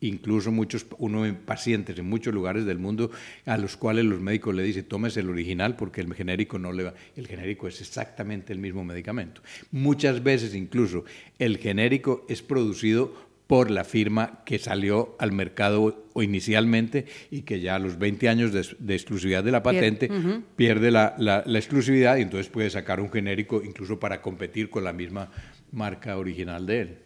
Incluso 0.04 0.52
muchos, 0.52 0.86
uno 0.98 1.24
pacientes 1.46 1.98
en 2.00 2.10
muchos 2.10 2.34
lugares 2.34 2.66
del 2.66 2.80
mundo 2.80 3.12
a 3.46 3.58
los 3.58 3.78
cuales 3.78 4.06
los 4.06 4.20
médicos 4.20 4.56
le 4.56 4.64
dicen, 4.64 4.86
tomes 4.86 5.16
el 5.18 5.30
original 5.30 5.76
porque 5.76 6.02
el 6.02 6.12
genérico 6.14 6.58
no 6.58 6.72
le 6.72 6.86
va. 6.86 6.94
El 7.16 7.28
genérico 7.28 7.68
es 7.68 7.82
exactamente 7.82 8.52
el 8.52 8.60
mismo 8.60 8.84
medicamento. 8.84 9.42
Muchas 9.72 10.24
veces 10.24 10.56
incluso 10.56 11.06
el 11.38 11.58
genérico 11.58 12.26
es 12.30 12.42
producido 12.42 13.31
por 13.52 13.70
la 13.70 13.84
firma 13.84 14.40
que 14.46 14.60
salió 14.60 15.18
al 15.20 15.34
mercado 15.34 16.06
inicialmente 16.16 17.06
y 17.32 17.42
que 17.42 17.60
ya 17.60 17.76
a 17.76 17.80
los 17.80 18.00
20 18.00 18.30
años 18.30 18.54
de, 18.54 18.96
exclusividad 18.96 19.44
de 19.44 19.52
la 19.52 19.62
patente 19.62 20.10
pierde, 20.56 20.90
la, 20.90 21.44
exclusividad 21.48 22.16
y 22.16 22.22
entonces 22.22 22.48
puede 22.48 22.70
sacar 22.70 23.02
un 23.02 23.12
genérico 23.12 23.62
incluso 23.62 24.00
para 24.00 24.22
competir 24.22 24.70
con 24.70 24.86
la 24.86 24.94
misma 24.94 25.30
marca 25.74 26.18
original 26.18 26.66
de 26.66 26.80
él. 26.80 26.98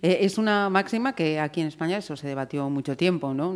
Eh, 0.00 0.18
es 0.22 0.38
una 0.38 0.70
máxima 0.70 1.14
que 1.14 1.38
aquí 1.38 1.60
en 1.60 1.66
España 1.66 1.98
eso 1.98 2.16
se 2.16 2.26
debatió 2.26 2.70
mucho 2.70 2.96
tiempo, 2.96 3.34
¿no? 3.34 3.54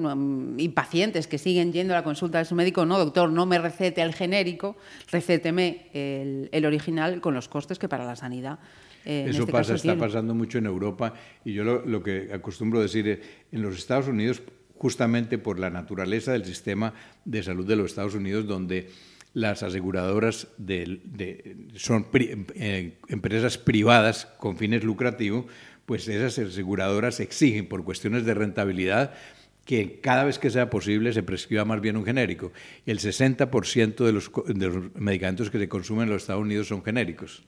Y 0.58 0.68
pacientes 0.68 1.26
que 1.26 1.38
siguen 1.38 1.72
yendo 1.72 1.94
a 1.94 1.96
la 1.96 2.04
consulta 2.04 2.37
de 2.37 2.44
su 2.44 2.54
médico, 2.54 2.84
no, 2.84 2.99
doctor, 2.99 3.30
no 3.30 3.46
me 3.46 3.58
recete 3.58 4.02
el 4.02 4.12
genérico, 4.12 4.76
recéteme 5.10 5.87
el, 5.94 6.66
original 6.66 7.22
con 7.22 7.32
los 7.32 7.49
costes 7.49 7.78
que 7.78 7.88
para 7.88 8.04
la 8.04 8.16
sanidad. 8.16 8.58
Eh, 9.04 9.26
eso 9.28 9.40
este 9.40 9.52
pasa, 9.52 9.75
está 9.75 9.97
pasando 9.97 10.35
mucho 10.35 10.59
en 10.59 10.66
Europa 10.66 11.14
y 11.45 11.52
yo 11.52 11.64
lo, 11.64 11.85
lo 11.87 12.02
que 12.02 12.30
acostumbro 12.33 12.80
decir 12.80 13.09
es, 13.09 13.19
en 13.52 13.62
los 13.62 13.76
Estados 13.76 14.09
Unidos, 14.09 14.42
justamente 14.76 15.38
por 15.38 15.59
la 15.59 15.71
naturaleza 15.71 16.33
del 16.33 16.45
sistema 16.45 16.95
de 17.25 17.42
salud 17.42 17.66
de 17.66 17.76
los 17.76 17.87
Estados 17.87 18.14
Unidos, 18.14 18.47
donde 18.47 18.88
las 19.33 19.62
aseguradoras 19.62 20.49
son 21.75 22.07
eh, 22.14 22.99
empresas 23.09 23.59
privadas 23.59 24.26
con 24.38 24.57
fines 24.57 24.83
lucrativos, 24.83 25.47
pues 25.87 26.09
esas 26.09 26.38
aseguradoras 26.38 27.21
exigen 27.21 27.69
por 27.69 27.85
cuestiones 27.85 28.25
de 28.25 28.35
rentabilidad 28.35 29.14
que 29.70 30.00
cada 30.00 30.24
vez 30.24 30.40
que 30.40 30.50
sea 30.50 30.68
posible 30.68 31.12
se 31.12 31.22
prescriba 31.22 31.64
más 31.64 31.80
bien 31.80 31.96
un 31.96 32.04
genérico. 32.04 32.50
El 32.86 32.98
60% 32.98 34.04
de 34.04 34.12
los, 34.12 34.28
de 34.48 34.66
los 34.66 34.96
medicamentos 34.96 35.48
que 35.48 35.60
se 35.60 35.68
consumen 35.68 36.08
en 36.08 36.10
los 36.10 36.22
Estados 36.22 36.42
Unidos 36.42 36.66
son 36.66 36.82
genéricos, 36.82 37.44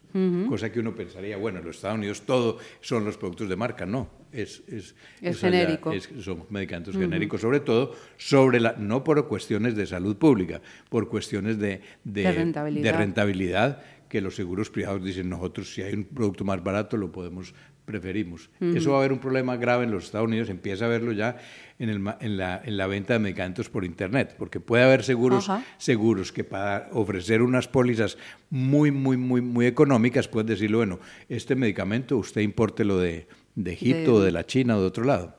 cosa 0.48 0.70
que 0.70 0.78
uno 0.78 0.94
pensaría, 0.94 1.36
bueno, 1.36 1.58
en 1.58 1.64
los 1.64 1.74
Estados 1.74 1.98
Unidos 1.98 2.22
todo 2.22 2.58
son 2.80 3.04
los 3.04 3.16
productos 3.16 3.48
de 3.48 3.56
marca. 3.56 3.86
No, 3.86 4.08
es, 4.30 4.62
es, 4.68 4.94
genérico. 5.40 5.92
son 6.20 6.44
medicamentos 6.50 6.96
genéricos, 6.96 7.40
sobre 7.40 7.58
todo, 7.58 7.96
sobre 8.18 8.60
la, 8.60 8.76
no 8.78 9.02
por 9.02 9.26
cuestiones 9.26 9.74
de 9.74 9.84
salud 9.84 10.16
pública, 10.16 10.62
por 10.90 11.08
cuestiones 11.08 11.58
de, 11.58 11.80
de, 12.04 12.30
rentabilidad. 12.30 12.84
de 12.84 12.98
rentabilidad 12.98 13.82
que 14.08 14.20
los 14.20 14.36
seguros 14.36 14.70
privados 14.70 15.02
dicen 15.02 15.28
nosotros 15.28 15.72
si 15.72 15.80
hay 15.80 15.94
un 15.94 16.04
producto 16.04 16.44
más 16.44 16.62
barato 16.62 16.98
lo 16.98 17.10
podemos 17.10 17.54
preferimos. 17.92 18.50
Eso 18.60 18.90
va 18.90 18.96
a 18.96 19.00
haber 19.00 19.12
un 19.12 19.18
problema 19.18 19.56
grave 19.56 19.84
en 19.84 19.90
los 19.90 20.04
Estados 20.04 20.26
Unidos, 20.26 20.48
empieza 20.48 20.86
a 20.86 20.88
verlo 20.88 21.12
ya 21.12 21.36
en, 21.78 21.90
el, 21.90 21.96
en, 22.20 22.36
la, 22.36 22.60
en 22.64 22.76
la, 22.76 22.86
venta 22.86 23.12
de 23.12 23.18
medicamentos 23.18 23.68
por 23.68 23.84
Internet, 23.84 24.34
porque 24.38 24.60
puede 24.60 24.82
haber 24.82 25.04
seguros, 25.04 25.50
seguros 25.78 26.32
que 26.32 26.44
para 26.44 26.88
ofrecer 26.92 27.42
unas 27.42 27.68
pólizas 27.68 28.16
muy, 28.50 28.90
muy, 28.90 29.16
muy, 29.16 29.40
muy 29.40 29.66
económicas, 29.66 30.26
pueden 30.28 30.46
decirle, 30.46 30.78
bueno, 30.78 30.98
este 31.28 31.54
medicamento 31.54 32.16
usted 32.16 32.42
lo 32.84 32.98
de, 32.98 33.26
de 33.54 33.72
Egipto, 33.72 34.20
de... 34.20 34.26
de 34.26 34.32
la 34.32 34.46
China 34.46 34.76
o 34.76 34.80
de 34.80 34.86
otro 34.86 35.04
lado. 35.04 35.36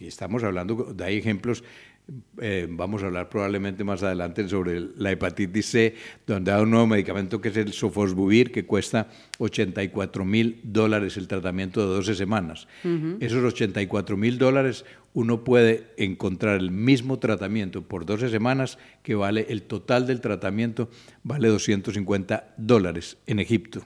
Estamos 0.00 0.42
hablando, 0.42 0.94
de 0.94 1.04
hay 1.04 1.18
ejemplos 1.18 1.64
eh, 2.38 2.66
vamos 2.68 3.02
a 3.02 3.06
hablar 3.06 3.30
probablemente 3.30 3.82
más 3.82 4.02
adelante 4.02 4.46
sobre 4.46 4.78
la 4.96 5.10
hepatitis 5.10 5.66
C, 5.66 5.94
donde 6.26 6.52
hay 6.52 6.62
un 6.62 6.70
nuevo 6.70 6.86
medicamento 6.86 7.40
que 7.40 7.48
es 7.48 7.56
el 7.56 7.72
sofosbuvir, 7.72 8.52
que 8.52 8.66
cuesta 8.66 9.08
84 9.38 10.24
mil 10.24 10.60
dólares 10.62 11.16
el 11.16 11.28
tratamiento 11.28 11.80
de 11.80 11.86
12 11.94 12.14
semanas. 12.14 12.68
Esos 13.20 13.42
84 13.42 14.16
mil 14.18 14.36
dólares 14.36 14.84
uno 15.14 15.44
puede 15.44 15.86
encontrar 15.96 16.60
el 16.60 16.70
mismo 16.70 17.18
tratamiento 17.18 17.82
por 17.82 18.04
12 18.04 18.28
semanas 18.28 18.78
que 19.02 19.14
vale, 19.14 19.46
el 19.48 19.62
total 19.62 20.06
del 20.06 20.20
tratamiento 20.20 20.90
vale 21.22 21.48
250 21.48 22.54
dólares 22.58 23.16
en 23.26 23.38
Egipto 23.38 23.82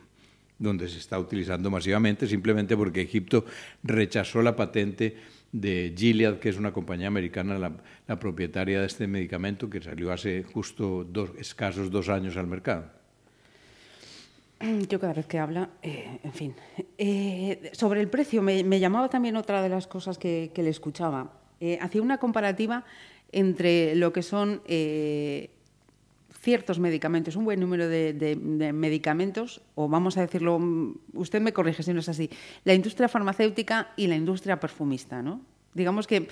donde 0.58 0.88
se 0.88 0.98
está 0.98 1.18
utilizando 1.20 1.70
masivamente, 1.70 2.26
simplemente 2.26 2.76
porque 2.76 3.02
Egipto 3.02 3.44
rechazó 3.84 4.42
la 4.42 4.56
patente 4.56 5.16
de 5.52 5.94
Gilead, 5.96 6.38
que 6.38 6.48
es 6.48 6.56
una 6.56 6.72
compañía 6.72 7.06
americana, 7.06 7.58
la, 7.58 8.18
propietaria 8.18 8.80
de 8.80 8.86
este 8.86 9.06
medicamento 9.06 9.70
que 9.70 9.80
salió 9.80 10.12
hace 10.12 10.42
justo 10.42 11.04
dos, 11.04 11.30
escasos 11.38 11.90
dos 11.90 12.08
años 12.08 12.36
al 12.36 12.46
mercado. 12.46 12.84
Yo 14.88 14.98
cada 14.98 15.12
vez 15.12 15.26
que 15.26 15.38
habla, 15.38 15.70
eh, 15.82 16.18
en 16.24 16.32
fin. 16.32 16.54
Eh, 16.98 17.70
sobre 17.72 18.00
el 18.00 18.08
precio, 18.08 18.42
me, 18.42 18.80
llamaba 18.80 19.08
también 19.08 19.36
otra 19.36 19.62
de 19.62 19.68
las 19.68 19.86
cosas 19.86 20.18
que, 20.18 20.50
le 20.54 20.68
escuchaba. 20.68 21.32
Eh, 21.60 21.78
hacía 21.80 22.02
una 22.02 22.18
comparativa 22.18 22.84
entre 23.30 23.94
lo 23.94 24.12
que 24.12 24.22
son 24.22 24.62
ciertos 26.48 26.78
medicamentos, 26.78 27.36
un 27.36 27.44
buen 27.44 27.60
número 27.60 27.90
de, 27.90 28.72
medicamentos, 28.72 29.60
o 29.74 29.86
vamos 29.86 30.16
a 30.16 30.22
decirlo, 30.22 30.58
usted 31.12 31.42
me 31.42 31.52
corrige 31.52 31.82
si 31.82 31.92
no 31.92 32.00
es 32.00 32.08
así, 32.08 32.30
la 32.64 32.72
industria 32.72 33.06
farmacéutica 33.06 33.92
y 33.96 34.06
la 34.06 34.16
industria 34.16 34.58
perfumista, 34.58 35.20
¿no? 35.20 35.42
Digamos 35.74 36.06
que 36.06 36.26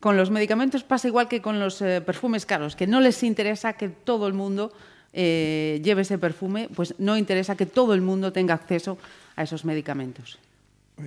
con 0.00 0.16
los 0.16 0.32
medicamentos 0.32 0.82
pasa 0.82 1.06
igual 1.06 1.28
que 1.28 1.40
con 1.40 1.60
los 1.60 1.80
eh, 1.82 2.00
perfumes 2.00 2.46
caros, 2.46 2.74
que 2.74 2.88
no 2.88 3.00
les 3.00 3.22
interesa 3.22 3.74
que 3.74 3.88
todo 3.88 4.26
el 4.26 4.32
mundo 4.32 4.72
eh, 5.12 5.80
lleve 5.84 6.02
ese 6.02 6.18
perfume, 6.18 6.68
pues 6.74 6.96
no 6.98 7.16
interesa 7.16 7.54
que 7.54 7.66
todo 7.66 7.94
el 7.94 8.00
mundo 8.00 8.32
tenga 8.32 8.54
acceso 8.54 8.98
a 9.36 9.44
esos 9.44 9.64
medicamentos. 9.64 10.40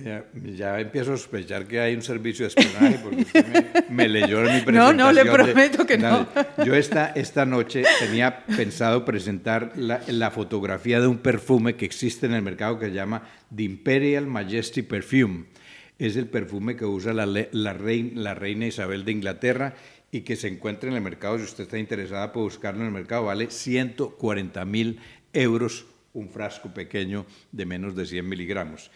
Ya, 0.02 0.80
empiezo 0.80 1.12
a 1.12 1.16
sospechar 1.16 1.66
que 1.66 1.80
hay 1.80 1.94
un 1.94 2.02
servicio 2.02 2.44
de 2.44 2.48
espionaje 2.48 2.98
porque 3.02 3.22
usted 3.22 3.88
me, 3.90 4.08
leyó 4.08 4.38
en 4.44 4.56
mi 4.56 4.60
presentación. 4.60 4.74
No, 4.74 4.92
no, 4.92 5.12
le 5.12 5.24
prometo 5.24 5.86
que 5.86 5.98
no. 5.98 6.26
Yo 6.64 6.74
esta, 6.74 7.08
esta 7.08 7.46
noche 7.46 7.84
tenía 7.98 8.44
pensado 8.44 9.04
presentar 9.04 9.72
la, 9.76 10.00
la, 10.08 10.30
fotografía 10.30 11.00
de 11.00 11.06
un 11.06 11.18
perfume 11.18 11.76
que 11.76 11.84
existe 11.84 12.26
en 12.26 12.34
el 12.34 12.42
mercado 12.42 12.78
que 12.78 12.86
se 12.86 12.92
llama 12.92 13.22
The 13.54 13.62
Imperial 13.62 14.26
Majesty 14.26 14.82
Perfume. 14.82 15.44
Es 15.98 16.16
el 16.16 16.26
perfume 16.26 16.76
que 16.76 16.84
usa 16.84 17.12
la, 17.12 17.26
la, 17.26 17.72
reina, 17.72 18.20
la 18.20 18.34
reina 18.34 18.66
Isabel 18.66 19.04
de 19.04 19.12
Inglaterra 19.12 19.74
y 20.10 20.22
que 20.22 20.36
se 20.36 20.48
encuentra 20.48 20.90
en 20.90 20.96
el 20.96 21.02
mercado. 21.02 21.38
Si 21.38 21.44
usted 21.44 21.64
está 21.64 21.78
interesada, 21.78 22.32
puede 22.32 22.44
buscarlo 22.44 22.80
en 22.80 22.86
el 22.86 22.92
mercado. 22.92 23.24
Vale 23.24 23.50
140 23.50 24.64
mil 24.64 25.00
euros 25.32 25.86
un 26.14 26.28
frasco 26.28 26.72
pequeño 26.72 27.26
de 27.52 27.66
menos 27.66 27.94
de 27.94 28.06
100 28.06 28.28
miligramos. 28.28 28.90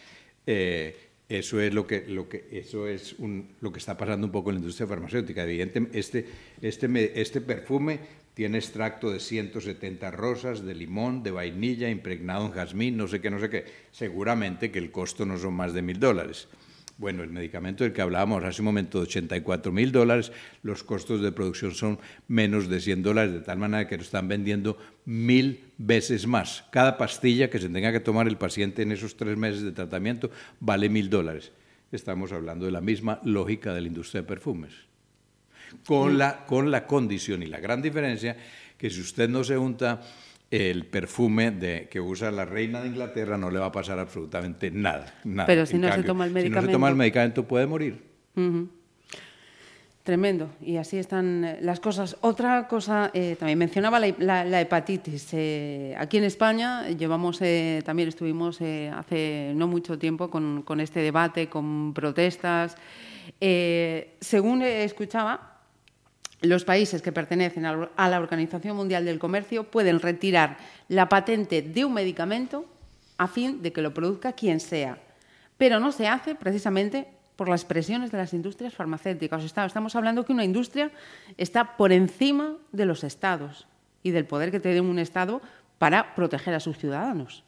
Eh, 0.50 0.96
eso 1.28 1.60
es 1.60 1.74
lo 1.74 1.86
que, 1.86 2.06
lo 2.08 2.26
que, 2.26 2.48
eso 2.52 2.88
es 2.88 3.16
lo 3.60 3.70
que 3.70 3.78
está 3.78 3.98
pasando 3.98 4.26
un 4.26 4.32
poco 4.32 4.48
en 4.48 4.56
la 4.56 4.60
industria 4.60 4.86
farmacéutica. 4.86 5.44
Evidentemente, 5.44 5.98
este, 5.98 6.26
este, 6.62 7.20
este 7.20 7.42
perfume 7.42 8.00
tiene 8.32 8.56
extracto 8.56 9.10
de 9.10 9.20
170 9.20 10.10
rosas, 10.10 10.64
de 10.64 10.74
limón, 10.74 11.22
de 11.22 11.32
vainilla, 11.32 11.90
impregnado 11.90 12.46
en 12.46 12.52
jazmín, 12.52 12.96
no 12.96 13.08
sé 13.08 13.20
qué, 13.20 13.30
no 13.30 13.40
sé 13.40 13.50
qué. 13.50 13.66
Seguramente 13.92 14.70
que 14.70 14.78
el 14.78 14.90
costo 14.90 15.26
no 15.26 15.36
son 15.36 15.52
más 15.52 15.74
de 15.74 15.82
mil 15.82 16.00
dólares. 16.00 16.48
Bueno, 16.98 17.22
el 17.22 17.30
medicamento 17.30 17.84
del 17.84 17.92
que 17.92 18.02
hablábamos 18.02 18.42
hace 18.42 18.60
un 18.60 18.66
momento 18.66 18.98
de 18.98 19.04
84 19.04 19.70
mil 19.70 19.92
dólares, 19.92 20.32
los 20.64 20.82
costos 20.82 21.22
de 21.22 21.30
producción 21.30 21.72
son 21.72 22.00
menos 22.26 22.68
de 22.68 22.80
100 22.80 23.04
dólares, 23.04 23.32
de 23.32 23.40
tal 23.40 23.56
manera 23.56 23.86
que 23.86 23.96
lo 23.96 24.02
están 24.02 24.26
vendiendo 24.26 24.76
mil 25.04 25.60
veces 25.78 26.26
más. 26.26 26.64
Cada 26.72 26.98
pastilla 26.98 27.50
que 27.50 27.60
se 27.60 27.68
tenga 27.68 27.92
que 27.92 28.00
tomar 28.00 28.26
el 28.26 28.36
paciente 28.36 28.82
en 28.82 28.90
esos 28.90 29.16
tres 29.16 29.36
meses 29.36 29.62
de 29.62 29.70
tratamiento 29.70 30.32
vale 30.58 30.88
mil 30.88 31.08
dólares. 31.08 31.52
Estamos 31.92 32.32
hablando 32.32 32.66
de 32.66 32.72
la 32.72 32.80
misma 32.80 33.20
lógica 33.22 33.72
de 33.72 33.80
la 33.80 33.86
industria 33.86 34.22
de 34.22 34.28
perfumes. 34.28 34.72
Con 35.86 36.18
la, 36.18 36.46
con 36.46 36.72
la 36.72 36.84
condición 36.84 37.44
y 37.44 37.46
la 37.46 37.60
gran 37.60 37.80
diferencia 37.80 38.36
que 38.76 38.90
si 38.90 39.00
usted 39.00 39.28
no 39.28 39.44
se 39.44 39.56
unta 39.56 40.00
el 40.50 40.86
perfume 40.86 41.50
de, 41.50 41.88
que 41.90 42.00
usa 42.00 42.30
la 42.30 42.44
reina 42.44 42.80
de 42.80 42.88
Inglaterra 42.88 43.36
no 43.36 43.50
le 43.50 43.58
va 43.58 43.66
a 43.66 43.72
pasar 43.72 43.98
absolutamente 43.98 44.70
nada. 44.70 45.14
nada. 45.24 45.46
Pero 45.46 45.66
si 45.66 45.76
no 45.76 45.92
se 45.92 46.02
toma 46.02 46.24
el 46.24 46.32
medicamento. 46.32 46.60
Si 46.60 46.66
no 46.66 46.70
se 46.70 46.72
toma 46.72 46.88
el 46.88 46.96
medicamento 46.96 47.46
puede 47.46 47.66
morir. 47.66 48.02
Tremendo. 50.08 50.48
Y 50.62 50.78
así 50.78 50.96
están 50.96 51.44
eh, 51.44 51.58
las 51.60 51.80
cosas. 51.80 52.16
Otra 52.22 52.66
cosa, 52.66 53.10
eh, 53.12 53.36
también 53.38 53.58
mencionaba 53.58 54.00
la, 54.00 54.60
hepatitis. 54.60 55.28
Eh, 55.32 55.94
aquí 55.98 56.16
en 56.16 56.24
España 56.24 56.88
llevamos, 56.88 57.42
también 57.84 58.08
estuvimos 58.08 58.58
hace 58.62 59.52
no 59.54 59.66
mucho 59.66 59.98
tiempo 59.98 60.30
con, 60.30 60.62
con 60.62 60.80
este 60.80 61.00
debate, 61.00 61.50
con 61.50 61.92
protestas. 61.92 62.74
según 63.38 64.62
escuchaba, 64.62 65.57
los 66.40 66.64
países 66.64 67.02
que 67.02 67.12
pertenecen 67.12 67.66
a 67.66 68.08
la 68.08 68.20
Organización 68.20 68.76
Mundial 68.76 69.04
del 69.04 69.18
Comercio 69.18 69.64
pueden 69.64 70.00
retirar 70.00 70.58
la 70.88 71.08
patente 71.08 71.62
de 71.62 71.84
un 71.84 71.94
medicamento 71.94 72.64
a 73.16 73.26
fin 73.26 73.62
de 73.62 73.72
que 73.72 73.82
lo 73.82 73.92
produzca 73.92 74.32
quien 74.32 74.60
sea. 74.60 74.98
Pero 75.56 75.80
no 75.80 75.90
se 75.90 76.06
hace 76.06 76.36
precisamente 76.36 77.08
por 77.34 77.48
las 77.48 77.64
presiones 77.64 78.10
de 78.10 78.18
las 78.18 78.32
industrias 78.32 78.74
farmacéuticas. 78.74 79.44
Estamos 79.44 79.96
hablando 79.96 80.24
que 80.24 80.32
una 80.32 80.44
industria 80.44 80.90
está 81.36 81.76
por 81.76 81.92
encima 81.92 82.56
de 82.72 82.86
los 82.86 83.04
estados 83.04 83.66
y 84.02 84.10
del 84.10 84.24
poder 84.24 84.50
que 84.50 84.60
tiene 84.60 84.80
un 84.80 84.98
estado 84.98 85.40
para 85.78 86.14
proteger 86.14 86.54
a 86.54 86.60
sus 86.60 86.78
ciudadanos. 86.78 87.44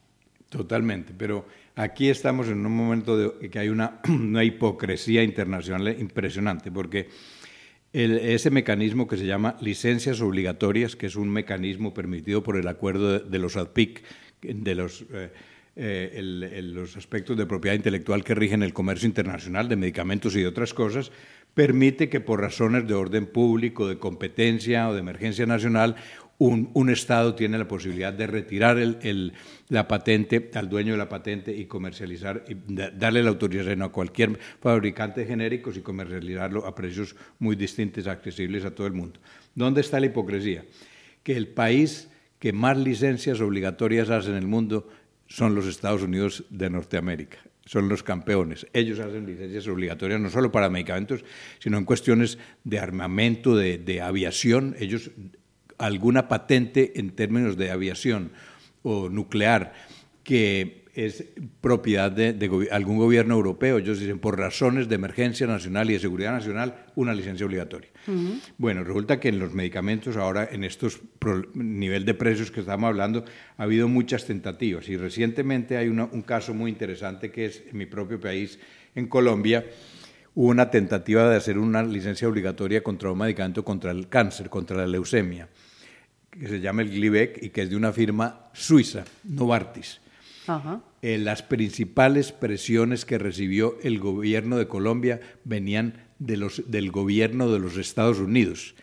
Totalmente, 0.49 1.13
pero 1.17 1.47
aquí 1.77 2.09
estamos 2.09 2.49
en 2.49 2.67
un 2.67 2.77
momento 2.77 3.17
de 3.17 3.51
que 3.51 3.59
hay 3.61 3.69
una, 3.69 4.01
una 4.09 4.43
hipocresía 4.43 5.23
internacional 5.23 5.89
impresionante, 6.01 6.73
porque 6.73 7.09
ese 7.93 8.51
mecanismo 8.51 9.09
que 9.09 9.17
se 9.17 9.27
llama 9.27 9.57
licencias 9.61 10.21
obligatorias, 10.21 10.95
que 10.95 11.07
es 11.07 11.17
un 11.17 11.29
mecanismo 11.29 11.93
permitido 11.93 12.43
por 12.43 12.57
el 12.57 12.69
acuerdo 12.69 13.19
de, 13.19 13.39
los 13.39 13.57
ADPIC, 13.57 14.03
de 14.43 14.75
los, 14.75 15.05
eh, 15.13 15.31
eh, 15.77 16.61
los 16.63 16.97
aspectos 16.97 17.37
de 17.37 17.47
propiedad 17.47 17.75
intelectual 17.75 18.23
que 18.23 18.35
rigen 18.35 18.63
el 18.63 18.73
comercio 18.73 19.07
internacional 19.07 19.69
de 19.69 19.77
medicamentos 19.77 20.37
y 20.37 20.41
de 20.41 20.47
otras 20.47 20.73
cosas, 20.73 21.11
permite 21.55 22.09
que 22.09 22.21
por 22.21 22.41
razones 22.41 22.87
de 22.87 22.95
orden 22.95 23.27
público, 23.27 23.89
de 23.89 23.99
competencia 23.99 24.89
o 24.89 24.95
de 24.95 25.01
emergencia 25.01 25.47
nacional, 25.47 25.97
un, 26.41 26.89
Estado 26.89 27.35
tiene 27.35 27.59
la 27.59 27.69
posibilidad 27.69 28.15
de 28.15 28.27
retirar 28.27 28.79
la 29.69 29.87
patente 29.87 30.51
al 30.55 30.71
dueño 30.71 30.93
de 30.93 30.99
la 30.99 31.09
patente 31.09 31.55
y 31.55 31.67
comercializar, 31.67 32.45
darle 32.95 33.23
la 33.23 33.29
autorización 33.29 33.83
a 33.83 33.91
cualquier 33.91 34.39
fabricante 34.59 35.21
de 35.21 35.27
genéricos 35.27 35.77
y 35.77 35.83
comercializarlo 35.83 36.67
a 36.67 36.75
precios 36.75 37.15
muy 37.39 37.57
distintos, 37.57 38.07
accesibles 38.07 38.65
a 38.65 38.75
todo 38.75 38.87
el 38.87 38.95
mundo. 38.95 39.21
¿Dónde 39.55 39.83
está 39.83 40.01
la 40.01 40.07
hipocresía? 40.07 40.65
Que 41.23 41.37
el 41.37 41.49
país 41.49 42.09
que 42.39 42.55
más 42.55 42.79
licencias 42.79 43.43
obligatorias 43.43 44.09
hace 44.09 44.31
en 44.31 44.37
el 44.37 44.47
mundo 44.47 44.89
son 45.27 45.55
los 45.55 45.67
Estados 45.67 46.03
Unidos 46.03 46.45
de 46.49 46.71
Norteamérica 46.71 47.39
son 47.67 47.89
los 47.89 48.03
campeones. 48.03 48.67
Ellos 48.73 48.99
hacen 48.99 49.27
licencias 49.27 49.69
obligatorias 49.69 50.19
no 50.21 50.29
solo 50.29 50.51
para 50.51 50.69
medicamentos, 50.69 51.25
sino 51.61 51.79
en 51.79 51.85
cuestiones 51.85 52.37
de 52.65 52.81
armamento, 52.81 53.55
de 53.55 54.01
aviación. 54.03 54.75
Ellos 54.81 55.13
alguna 55.81 56.29
patente 56.29 56.99
en 57.01 57.11
términos 57.11 57.57
de 57.57 57.71
aviación 57.71 58.33
o 58.83 59.09
nuclear 59.09 59.73
que 60.23 60.81
es 60.95 61.25
propiedad 61.61 62.11
de, 62.11 62.69
algún 62.73 62.99
gobierno 62.99 63.35
europeo. 63.35 63.79
Ellos 63.79 64.01
dicen, 64.01 64.19
por 64.19 64.39
razones 64.39 64.89
de 64.89 64.97
emergencia 64.97 65.47
nacional 65.47 65.89
y 65.89 65.95
de 65.95 66.01
seguridad 66.01 66.33
nacional, 66.33 66.87
una 66.97 67.15
licencia 67.15 67.47
obligatoria. 67.47 67.89
Bueno, 68.59 68.83
resulta 68.83 69.21
que 69.21 69.29
en 69.29 69.39
los 69.39 69.55
medicamentos, 69.55 70.17
ahora 70.17 70.49
en 70.51 70.65
estos 70.65 71.01
nivel 71.55 72.05
de 72.05 72.15
precios 72.15 72.51
que 72.51 72.61
estamos 72.61 72.89
hablando, 72.89 73.25
ha 73.57 73.63
habido 73.63 73.89
muchas 73.89 74.27
tentativas. 74.27 74.89
Y 74.89 74.97
recientemente 74.97 75.77
hay 75.77 75.89
un 75.89 76.23
caso 76.23 76.55
muy 76.55 76.71
interesante 76.71 77.31
que 77.31 77.47
es 77.47 77.63
en 77.71 77.79
mi 77.79 77.87
propio 77.87 78.21
país, 78.21 78.59
en 78.95 79.07
Colombia, 79.07 79.65
hubo 80.35 80.49
una 80.49 80.71
tentativa 80.71 81.31
de 81.31 81.37
hacer 81.37 81.57
una 81.57 81.83
licencia 81.83 82.29
obligatoria 82.29 82.83
contra 82.83 83.13
un 83.13 83.19
medicamento 83.19 83.65
contra 83.65 83.93
el 83.93 84.09
cáncer, 84.09 84.51
contra 84.51 84.77
la 84.77 84.87
leucemia 84.87 85.49
que 86.31 86.49
se 86.49 86.61
llama 86.61 86.83
el 86.83 86.91
Glibec 86.91 87.43
y 87.43 87.51
que 87.51 87.63
es 87.63 87.71
de 87.71 87.77
una 87.77 87.93
firma 87.93 88.51
suiza, 88.53 89.05
Novartis. 89.25 90.01
Eh, 91.03 91.19
las 91.19 91.43
principales 91.43 92.33
presiones 92.33 93.05
que 93.05 93.19
recibió 93.19 93.79
el 93.83 93.99
gobierno 93.99 94.59
de 94.59 94.67
Colombia 94.67 95.21
venían 95.45 95.95
de 96.19 96.37
los, 96.37 96.71
del 96.71 96.91
gobierno 96.91 97.51
de 97.53 97.61
los 97.61 97.77
Estados 97.77 98.19
Unidos, 98.19 98.75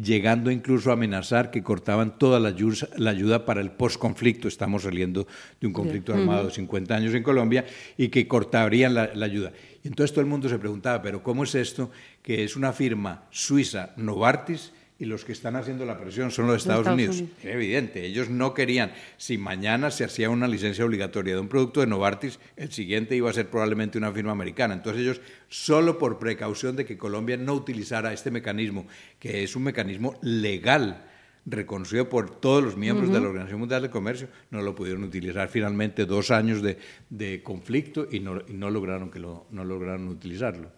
llegando 0.00 0.50
incluso 0.50 0.90
a 0.90 0.92
amenazar 0.92 1.50
que 1.50 1.62
cortaban 1.62 2.18
toda 2.18 2.38
la 2.38 2.48
ayuda, 2.48 2.88
la 2.96 3.10
ayuda 3.10 3.44
para 3.44 3.60
el 3.60 3.72
postconflicto. 3.72 4.46
Estamos 4.46 4.84
saliendo 4.84 5.26
de 5.60 5.66
un 5.66 5.72
conflicto 5.72 6.14
armado 6.14 6.46
de 6.46 6.52
50 6.52 6.94
años 6.94 7.14
en 7.14 7.22
Colombia 7.22 7.64
y 7.96 8.08
que 8.08 8.28
cortarían 8.28 8.94
la, 8.94 9.10
la 9.14 9.26
ayuda. 9.26 9.52
Y 9.82 9.88
entonces 9.88 10.12
todo 10.12 10.22
el 10.22 10.30
mundo 10.30 10.48
se 10.48 10.58
preguntaba, 10.58 11.02
pero 11.02 11.22
¿cómo 11.22 11.44
es 11.44 11.54
esto 11.54 11.90
que 12.22 12.44
es 12.44 12.56
una 12.56 12.72
firma 12.72 13.24
suiza, 13.30 13.90
Novartis, 13.96 14.72
y 14.98 15.04
los 15.04 15.24
que 15.24 15.32
están 15.32 15.56
haciendo 15.56 15.84
la 15.84 15.98
presión 15.98 16.30
son 16.30 16.46
los 16.46 16.62
Estados, 16.62 16.86
Unidos. 16.86 17.22
Es 17.42 17.44
evidente, 17.44 18.04
ellos 18.04 18.30
no 18.30 18.54
querían, 18.54 18.92
si 19.18 19.36
mañana 19.36 19.90
se 19.90 20.04
hacía 20.04 20.30
una 20.30 20.48
licencia 20.48 20.84
obligatoria 20.84 21.34
de 21.34 21.40
un 21.40 21.48
producto 21.48 21.80
de 21.80 21.86
Novartis, 21.86 22.38
el 22.56 22.72
siguiente 22.72 23.14
iba 23.14 23.28
a 23.28 23.34
ser 23.34 23.48
probablemente 23.48 23.98
una 23.98 24.12
firma 24.12 24.32
americana. 24.32 24.74
Entonces 24.74 25.02
ellos, 25.02 25.20
solo 25.48 25.98
por 25.98 26.18
precaución 26.18 26.76
de 26.76 26.86
que 26.86 26.96
Colombia 26.96 27.36
no 27.36 27.52
utilizara 27.52 28.12
este 28.12 28.30
mecanismo, 28.30 28.86
que 29.18 29.42
es 29.42 29.54
un 29.54 29.64
mecanismo 29.64 30.18
legal, 30.22 31.04
reconocido 31.46 32.08
por 32.08 32.40
todos 32.40 32.62
los 32.62 32.76
miembros 32.76 33.12
de 33.12 33.20
la 33.20 33.28
Organización 33.28 33.60
Mundial 33.60 33.82
de 33.82 33.90
Comercio, 33.90 34.28
no 34.50 34.60
lo 34.62 34.74
pudieron 34.74 35.04
utilizar. 35.04 35.48
Finalmente, 35.48 36.04
dos 36.04 36.30
años 36.30 36.60
de, 36.60 37.42
conflicto 37.42 38.08
y 38.10 38.20
no, 38.20 38.70
lograron 38.70 39.10
que 39.10 39.20
lo, 39.20 39.46
no 39.50 39.64
lograron 39.64 40.08
utilizarlo. 40.08 40.70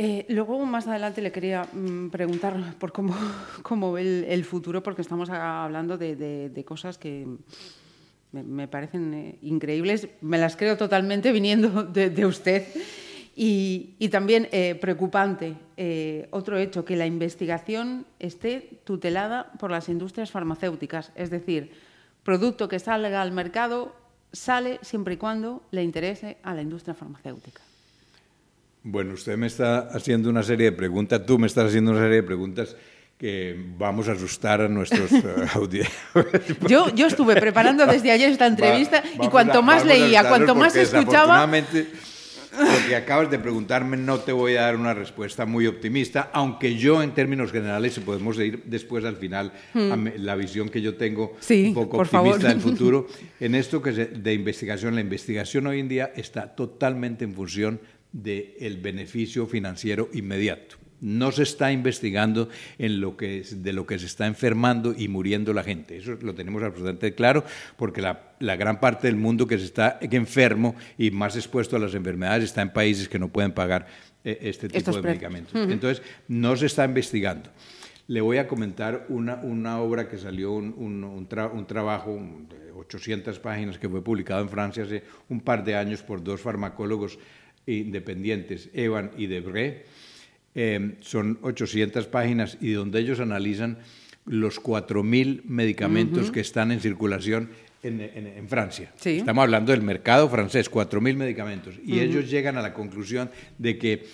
Eh, 0.00 0.26
luego, 0.28 0.64
más 0.64 0.86
adelante, 0.86 1.20
le 1.20 1.32
quería 1.32 1.64
mm, 1.72 2.10
preguntar 2.10 2.54
por 2.78 2.92
cómo, 2.92 3.92
ve 3.92 4.32
el, 4.32 4.44
futuro, 4.44 4.80
porque 4.80 5.02
estamos 5.02 5.28
hablando 5.28 5.98
de, 5.98 6.64
cosas 6.64 6.98
que 6.98 7.26
me, 8.30 8.68
parecen 8.68 9.12
eh, 9.12 9.38
increíbles. 9.42 10.06
Me 10.20 10.38
las 10.38 10.54
creo 10.56 10.76
totalmente 10.76 11.32
viniendo 11.32 11.82
de, 11.92 12.26
usted. 12.26 12.64
Y, 13.34 14.08
también 14.08 14.48
eh, 14.52 14.76
preocupante 14.80 15.56
otro 16.30 16.58
hecho, 16.58 16.84
que 16.84 16.96
la 16.96 17.06
investigación 17.06 18.06
esté 18.20 18.80
tutelada 18.84 19.52
por 19.58 19.72
las 19.72 19.88
industrias 19.88 20.30
farmacéuticas. 20.30 21.10
Es 21.16 21.30
decir, 21.30 21.72
producto 22.22 22.68
que 22.68 22.78
salga 22.78 23.20
al 23.20 23.32
mercado 23.32 23.96
sale 24.32 24.78
siempre 24.82 25.14
y 25.14 25.16
cuando 25.16 25.62
le 25.72 25.82
interese 25.82 26.36
a 26.44 26.54
la 26.54 26.62
industria 26.62 26.94
farmacéutica. 26.94 27.67
Bueno, 28.90 29.12
usted 29.12 29.36
me 29.36 29.46
está 29.46 29.80
haciendo 29.92 30.30
una 30.30 30.42
serie 30.42 30.70
de 30.70 30.72
preguntas, 30.72 31.20
tú 31.26 31.38
me 31.38 31.46
estás 31.46 31.66
haciendo 31.66 31.90
una 31.90 32.00
serie 32.00 32.16
de 32.16 32.22
preguntas 32.22 32.74
que 33.18 33.54
vamos 33.76 34.08
a 34.08 34.12
asustar 34.12 34.62
a 34.62 34.68
nuestros 34.68 35.12
eh, 35.12 35.24
audiencias. 35.52 35.94
yo, 36.66 36.88
yo 36.94 37.06
estuve 37.06 37.36
preparando 37.36 37.84
desde 37.84 38.10
ayer 38.12 38.30
esta 38.30 38.46
entrevista 38.46 39.02
y 39.22 39.28
cuanto 39.28 39.62
más 39.62 39.84
leía, 39.84 40.26
cuanto 40.26 40.54
más 40.54 40.74
escuchaba... 40.74 41.46
Lo 42.58 42.88
que 42.88 42.96
acabas 42.96 43.30
de 43.30 43.38
preguntarme 43.38 43.96
no 43.96 44.18
te 44.20 44.32
voy 44.32 44.56
a 44.56 44.62
dar 44.62 44.74
una 44.74 44.92
respuesta 44.92 45.46
muy 45.46 45.66
optimista, 45.66 46.30
aunque 46.32 46.76
yo 46.76 47.02
en 47.02 47.12
términos 47.12 47.52
generales, 47.52 47.94
si 47.94 48.00
podemos 48.00 48.36
ir 48.38 48.64
después 48.64 49.04
al 49.04 49.16
final 49.16 49.52
a 49.74 49.78
hmm. 49.78 50.12
la 50.16 50.34
visión 50.34 50.68
que 50.68 50.80
yo 50.80 50.96
tengo 50.96 51.36
un 51.48 51.74
poco 51.74 51.98
optimista 51.98 52.48
del 52.48 52.60
futuro, 52.60 53.06
en 53.40 53.54
esto 53.54 53.80
que 53.80 53.90
es 53.90 54.24
de 54.24 54.34
investigación, 54.34 54.94
la 54.94 55.02
investigación 55.02 55.66
hoy 55.68 55.78
en 55.78 55.88
día 55.88 56.10
está 56.16 56.48
totalmente 56.48 57.24
en 57.24 57.34
función 57.34 57.80
del 58.12 58.78
beneficio 58.78 59.46
financiero 59.46 60.08
inmediato. 60.12 60.76
No 61.00 61.30
se 61.30 61.44
está 61.44 61.70
investigando 61.70 62.48
en 62.76 63.00
lo 63.00 63.16
que, 63.16 63.44
de 63.48 63.72
lo 63.72 63.86
que 63.86 64.00
se 64.00 64.06
está 64.06 64.26
enfermando 64.26 64.92
y 64.96 65.06
muriendo 65.06 65.52
la 65.52 65.62
gente. 65.62 65.96
Eso 65.96 66.18
lo 66.20 66.34
tenemos 66.34 66.60
absolutamente 66.62 67.14
claro, 67.14 67.44
porque 67.76 68.02
la, 68.02 68.56
gran 68.56 68.80
parte 68.80 69.06
del 69.06 69.16
mundo 69.16 69.46
que 69.46 69.58
se 69.58 69.64
está 69.64 69.98
enfermo 70.00 70.74
y 70.96 71.12
más 71.12 71.36
expuesto 71.36 71.76
a 71.76 71.78
las 71.78 71.94
enfermedades 71.94 72.44
está 72.44 72.62
en 72.62 72.72
países 72.72 73.08
que 73.08 73.18
no 73.18 73.28
pueden 73.28 73.52
pagar 73.52 73.86
eh, 74.24 74.38
este 74.42 74.68
tipo 74.68 74.90
de 74.90 75.02
medicamentos. 75.02 75.54
Entonces, 75.54 76.02
no 76.26 76.56
se 76.56 76.66
está 76.66 76.84
investigando. 76.84 77.50
Le 78.08 78.20
voy 78.20 78.38
a 78.38 78.48
comentar 78.48 79.06
una, 79.10 79.36
una 79.36 79.80
obra 79.80 80.08
que 80.08 80.18
salió, 80.18 80.52
un, 80.52 80.74
un, 80.76 81.04
un 81.04 81.66
trabajo 81.66 82.18
de 82.48 82.72
800 82.72 83.38
páginas 83.38 83.78
que 83.78 83.88
fue 83.88 84.02
publicado 84.02 84.40
en 84.40 84.48
Francia 84.48 84.82
hace 84.82 85.04
un 85.28 85.40
par 85.40 85.62
de 85.62 85.76
años 85.76 86.02
por 86.02 86.24
dos 86.24 86.40
farmacólogos 86.40 87.18
independientes, 87.76 88.70
Evan 88.72 89.10
y 89.16 89.26
Debré. 89.26 89.84
Eh, 90.54 90.96
son 91.00 91.38
800 91.42 92.06
páginas 92.06 92.58
y 92.60 92.72
donde 92.72 93.00
ellos 93.00 93.20
analizan 93.20 93.78
los 94.26 94.60
4.000 94.62 95.42
medicamentos 95.44 96.30
que 96.30 96.40
están 96.40 96.72
en 96.72 96.80
circulación 96.80 97.50
en, 97.82 98.48
Francia. 98.48 98.92
Estamos 99.02 99.42
hablando 99.42 99.72
del 99.72 99.82
mercado 99.82 100.28
francés, 100.28 100.70
4.000 100.70 101.16
medicamentos. 101.16 101.76
Y 101.84 102.00
ellos 102.00 102.28
llegan 102.28 102.56
a 102.58 102.62
la 102.62 102.74
conclusión 102.74 103.30
de 103.56 103.78
que 103.78 104.06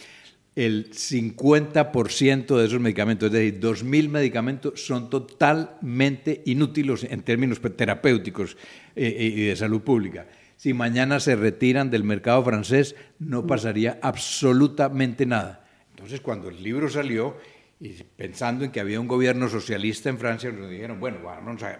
el 0.54 0.90
50% 0.90 2.56
de 2.56 2.66
esos 2.66 2.78
medicamentos, 2.78 3.26
es 3.26 3.32
decir, 3.32 3.58
2.000 3.58 4.08
medicamentos, 4.08 4.84
son 4.86 5.10
totalmente 5.10 6.42
inútiles 6.44 7.04
en 7.10 7.22
términos 7.22 7.60
terapéuticos 7.76 8.56
eh, 8.94 9.32
y 9.34 9.46
de 9.46 9.56
salud 9.56 9.80
pública 9.80 10.26
si 10.56 10.74
mañana 10.74 11.20
se 11.20 11.36
retiran 11.36 11.90
del 11.90 12.04
mercado 12.04 12.42
francés, 12.44 12.96
no 13.18 13.42
mm. 13.42 13.46
pasaría 13.46 13.98
absolutamente 14.02 15.26
nada. 15.26 15.64
Entonces, 15.90 16.20
cuando 16.20 16.48
el 16.48 16.62
libro 16.62 16.88
salió, 16.88 17.36
y 17.80 17.90
pensando 18.16 18.64
en 18.64 18.70
que 18.70 18.80
había 18.80 19.00
un 19.00 19.08
gobierno 19.08 19.48
socialista 19.48 20.08
en 20.08 20.18
Francia, 20.18 20.50
nos 20.50 20.70
dijeron, 20.70 21.00
bueno, 21.00 21.18
vamos 21.22 21.62
a, 21.62 21.78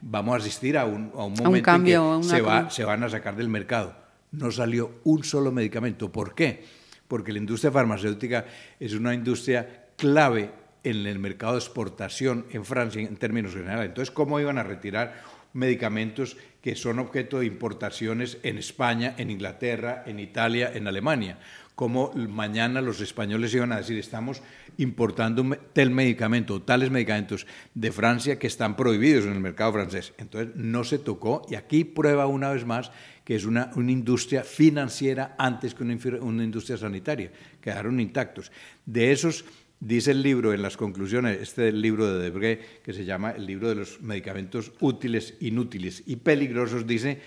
vamos 0.00 0.34
a 0.34 0.36
asistir 0.38 0.76
a 0.76 0.84
un, 0.84 1.12
momento 1.12 1.70
en 1.74 1.84
que 1.84 2.28
se, 2.28 2.40
va, 2.40 2.70
se 2.70 2.84
van 2.84 3.02
a 3.04 3.08
sacar 3.08 3.36
del 3.36 3.48
mercado. 3.48 3.94
No 4.32 4.50
salió 4.50 5.00
un 5.04 5.22
solo 5.22 5.52
medicamento. 5.52 6.10
¿Por 6.10 6.34
qué? 6.34 6.64
Porque 7.06 7.32
la 7.32 7.38
industria 7.38 7.70
farmacéutica 7.70 8.46
es 8.80 8.94
una 8.94 9.14
industria 9.14 9.86
clave 9.96 10.50
en 10.82 11.06
el 11.06 11.18
mercado 11.18 11.52
de 11.52 11.58
exportación 11.60 12.46
en 12.50 12.64
Francia 12.64 13.00
en 13.00 13.16
términos 13.16 13.54
generales. 13.54 13.86
Entonces, 13.86 14.12
¿cómo 14.12 14.40
iban 14.40 14.58
a 14.58 14.62
retirar 14.62 15.22
medicamentos 15.54 16.36
que 16.60 16.76
son 16.76 16.98
objeto 16.98 17.40
de 17.40 17.46
importaciones 17.46 18.38
en 18.42 18.58
España, 18.58 19.14
en 19.16 19.30
Inglaterra, 19.30 20.02
en 20.06 20.20
Italia, 20.20 20.70
en 20.74 20.86
Alemania. 20.86 21.38
Como 21.74 22.12
mañana 22.14 22.80
los 22.80 23.00
españoles 23.00 23.52
iban 23.54 23.72
a 23.72 23.78
decir, 23.78 23.98
estamos 23.98 24.42
importando 24.78 25.44
tal 25.72 25.90
medicamento, 25.90 26.62
tales 26.62 26.90
medicamentos 26.90 27.46
de 27.74 27.90
Francia 27.90 28.38
que 28.38 28.46
están 28.46 28.76
prohibidos 28.76 29.24
en 29.24 29.32
el 29.32 29.40
mercado 29.40 29.72
francés. 29.72 30.12
Entonces 30.18 30.54
no 30.56 30.84
se 30.84 30.98
tocó 30.98 31.42
y 31.50 31.56
aquí 31.56 31.84
prueba 31.84 32.26
una 32.26 32.50
vez 32.50 32.64
más 32.64 32.92
que 33.24 33.34
es 33.34 33.44
una, 33.44 33.70
una 33.74 33.90
industria 33.90 34.44
financiera 34.44 35.34
antes 35.38 35.74
que 35.74 35.82
una, 35.82 35.96
una 36.20 36.44
industria 36.44 36.76
sanitaria. 36.76 37.32
Quedaron 37.60 37.98
intactos. 37.98 38.52
De 38.86 39.12
esos 39.12 39.44
Dice 39.84 40.12
el 40.12 40.22
libro 40.22 40.54
en 40.54 40.62
las 40.62 40.78
conclusiones, 40.78 41.42
este 41.42 41.70
libro 41.70 42.10
de 42.10 42.22
Debré, 42.22 42.58
que 42.82 42.94
se 42.94 43.04
llama 43.04 43.32
el 43.32 43.44
libro 43.44 43.68
de 43.68 43.74
los 43.74 44.00
medicamentos 44.00 44.72
útiles, 44.80 45.34
inútiles 45.40 46.02
y 46.06 46.16
peligrosos, 46.16 46.86
dice 46.86 47.20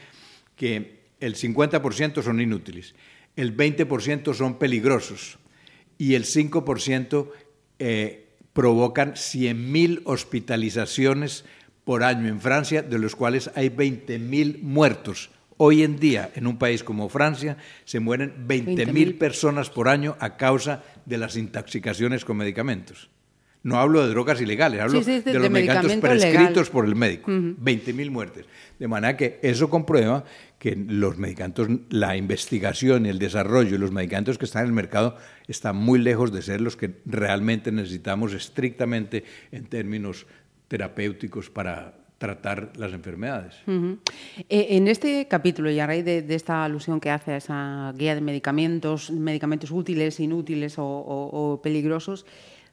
que 0.56 1.02
el 1.20 1.36
50% 1.36 2.24
son 2.24 2.42
inútiles, 2.42 2.96
el 3.36 3.56
20% 3.56 4.34
son 4.34 4.58
peligrosos 4.58 5.38
y 6.00 6.16
el 6.16 6.24
5% 6.24 7.30
eh, 7.78 8.26
provocan 8.54 9.14
100.000 9.14 10.02
hospitalizaciones 10.06 11.46
por 11.84 12.02
año 12.02 12.28
en 12.28 12.42
Francia, 12.42 12.82
de 12.82 12.98
los 12.98 13.16
cuales 13.16 13.52
hay 13.54 13.70
20.000 13.70 14.64
muertos. 14.64 15.30
Hoy 15.58 15.84
en 15.84 16.00
día, 16.00 16.32
en 16.36 16.46
un 16.46 16.58
país 16.58 16.84
como 16.84 17.10
Francia, 17.10 17.58
se 17.84 18.00
mueren 18.00 18.48
20.000 18.48 19.18
personas 19.18 19.70
por 19.70 19.90
año 19.90 20.16
a 20.20 20.38
causa 20.38 20.84
de 21.06 21.18
las 21.18 21.36
intoxicaciones 21.36 22.24
con 22.24 22.38
medicamentos. 22.38 23.10
No 23.64 23.80
hablo 23.80 24.02
de 24.02 24.10
drogas 24.10 24.40
ilegales, 24.40 24.80
hablo 24.80 25.02
de, 25.02 25.34
los 25.34 25.50
medicamentos 25.50 25.98
prescritos 25.98 26.70
por 26.70 26.86
el 26.86 26.96
médico. 26.96 27.32
20.000 27.32 28.10
muertes. 28.12 28.46
De 28.80 28.88
manera 28.88 29.18
que 29.18 29.40
eso 29.42 29.70
comprueba 29.70 30.24
que 30.60 30.76
los 30.76 31.18
medicamentos, 31.18 31.68
la 31.90 32.16
investigación 32.16 33.06
y 33.06 33.10
el 33.10 33.20
desarrollo 33.20 33.72
de 33.72 33.80
los 33.80 33.92
medicamentos 33.92 34.38
que 34.38 34.46
están 34.46 34.62
en 34.62 34.68
el 34.68 34.74
mercado 34.74 35.18
están 35.48 35.76
muy 35.76 36.00
lejos 36.00 36.32
de 36.32 36.44
ser 36.44 36.62
los 36.62 36.78
que 36.78 36.92
realmente 37.06 37.72
necesitamos 37.72 38.32
estrictamente 38.34 39.26
en 39.52 39.66
términos 39.66 40.28
terapéuticos 40.68 41.50
para 41.50 42.07
tratar 42.18 42.72
las 42.78 42.94
enfermedades. 42.94 43.56
Eh, 43.68 44.68
en 44.72 44.88
este 44.88 45.28
capítulo, 45.28 45.70
y 45.70 45.80
a 45.80 45.88
raíz 45.88 46.04
de, 46.06 46.26
esta 46.30 46.64
alusión 46.64 47.00
que 47.00 47.12
hace 47.12 47.34
a 47.34 47.38
esa 47.38 47.94
guía 47.96 48.16
de 48.16 48.22
medicamentos, 48.22 49.12
medicamentos 49.12 49.72
útiles, 49.72 50.20
inútiles 50.20 50.76
o, 50.78 51.60
peligrosos, 51.62 52.26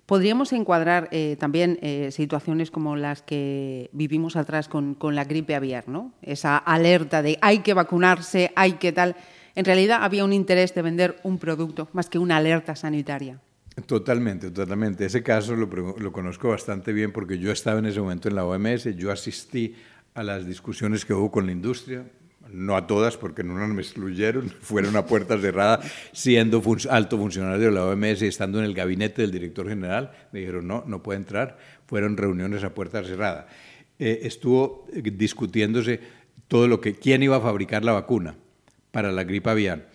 podríamos 0.06 0.52
encuadrar 0.52 1.08
eh, 1.12 1.36
también 1.38 1.78
eh, 1.82 2.10
situaciones 2.10 2.70
como 2.70 2.96
las 2.96 3.22
que 3.22 3.90
vivimos 3.92 4.36
atrás 4.36 4.68
con, 4.68 4.94
con, 4.94 5.14
la 5.14 5.24
gripe 5.24 5.54
aviar, 5.54 5.88
¿no? 5.88 6.12
Esa 6.22 6.56
alerta 6.56 7.22
de 7.22 7.38
hay 7.40 7.60
que 7.60 7.74
vacunarse, 7.74 8.52
hay 8.56 8.74
que 8.74 8.92
tal. 8.92 9.16
En 9.54 9.64
realidad 9.64 10.00
había 10.02 10.24
un 10.24 10.32
interés 10.32 10.74
de 10.74 10.82
vender 10.82 11.16
un 11.22 11.38
producto 11.38 11.88
más 11.92 12.08
que 12.08 12.18
una 12.18 12.36
alerta 12.36 12.76
sanitaria. 12.76 13.40
Totalmente, 13.86 14.50
totalmente. 14.50 15.04
Ese 15.04 15.22
caso 15.22 15.56
lo, 15.56 16.12
conozco 16.12 16.48
bastante 16.48 16.92
bien 16.92 17.10
porque 17.12 17.38
yo 17.38 17.50
estaba 17.50 17.80
en 17.80 17.86
ese 17.86 18.00
momento 18.00 18.28
en 18.28 18.36
la 18.36 18.44
OMS, 18.44 18.96
yo 18.96 19.10
asistí 19.10 19.74
a 20.14 20.22
las 20.22 20.46
discusiones 20.46 21.04
que 21.04 21.12
hubo 21.12 21.32
con 21.32 21.46
la 21.46 21.52
industria, 21.52 22.04
no 22.52 22.76
a 22.76 22.86
todas 22.86 23.16
porque 23.16 23.42
no 23.42 23.54
me 23.66 23.82
excluyeron, 23.82 24.48
fueron 24.60 24.96
a 24.96 25.06
puerta 25.06 25.36
cerrada, 25.40 25.80
siendo 26.12 26.62
alto 26.88 27.18
funcionario 27.18 27.66
de 27.66 27.72
la 27.72 27.84
OMS 27.86 28.22
y 28.22 28.26
estando 28.26 28.60
en 28.60 28.64
el 28.64 28.74
gabinete 28.74 29.22
del 29.22 29.32
director 29.32 29.68
general, 29.68 30.12
me 30.30 30.40
dijeron 30.40 30.68
no, 30.68 30.84
no 30.86 31.02
puede 31.02 31.18
entrar, 31.18 31.58
fueron 31.86 32.16
reuniones 32.16 32.62
a 32.62 32.74
puerta 32.74 33.02
cerrada. 33.02 33.48
Eh, 33.98 34.20
estuvo 34.22 34.86
discutiéndose 34.92 36.00
todo 36.46 36.68
lo 36.68 36.80
que, 36.80 36.94
quién 36.94 37.24
iba 37.24 37.36
a 37.36 37.40
fabricar 37.40 37.84
la 37.84 37.92
vacuna 37.92 38.36
para 38.92 39.10
la 39.10 39.24
gripe 39.24 39.50
aviar 39.50 39.88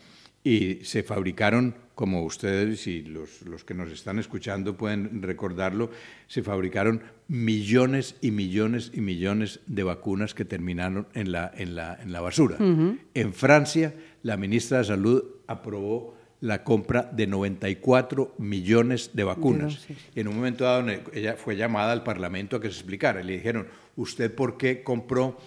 y 0.43 0.79
se 0.83 1.03
fabricaron 1.03 1.75
como 1.99 2.23
ustedes 2.23 2.87
y 2.87 3.01
los, 3.01 3.41
los, 3.41 3.65
que 3.65 3.73
nos 3.73 3.91
están 3.91 4.19
escuchando 4.19 4.77
pueden 4.77 5.21
recordarlo, 5.21 5.91
se 6.27 6.43
fabricaron 6.43 7.01
millones 7.27 8.15
y 8.21 8.31
millones 8.31 8.91
y 8.93 9.01
millones 9.01 9.59
de 9.65 9.83
vacunas 9.83 10.33
que 10.33 10.45
terminaron 10.45 11.07
en 11.13 11.33
la, 11.33 11.51
en 11.53 11.75
la, 11.75 11.99
en 12.01 12.13
la 12.13 12.21
basura. 12.21 12.55
En 12.57 13.33
Francia, 13.33 13.93
la 14.23 14.37
ministra 14.37 14.77
de 14.77 14.85
Salud 14.85 15.25
aprobó 15.45 16.15
la 16.39 16.63
compra 16.63 17.03
de 17.03 17.27
94 17.27 18.33
millones 18.37 19.09
de 19.13 19.25
vacunas. 19.25 19.85
Y 20.15 20.21
en 20.21 20.29
un 20.29 20.37
momento 20.37 20.63
dado, 20.63 20.87
ella 21.11 21.35
fue 21.35 21.57
llamada 21.57 21.91
al 21.91 22.05
Parlamento 22.05 22.55
a 22.55 22.61
que 22.61 22.69
se 22.69 22.75
explicara. 22.75 23.21
Le 23.21 23.33
dijeron, 23.33 23.67
¿usted 23.97 24.33
por 24.33 24.55
qué 24.55 24.83
compró 24.83 25.37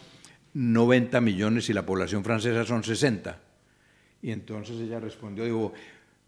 90 0.53 1.19
millones 1.23 1.65
si 1.65 1.73
la 1.73 1.87
población 1.87 2.23
francesa 2.23 2.67
son 2.67 2.85
60? 2.85 3.39
Y 4.21 4.31
entonces 4.31 4.81
ella 4.81 5.01
respondió, 5.01 5.45
digo, 5.45 5.73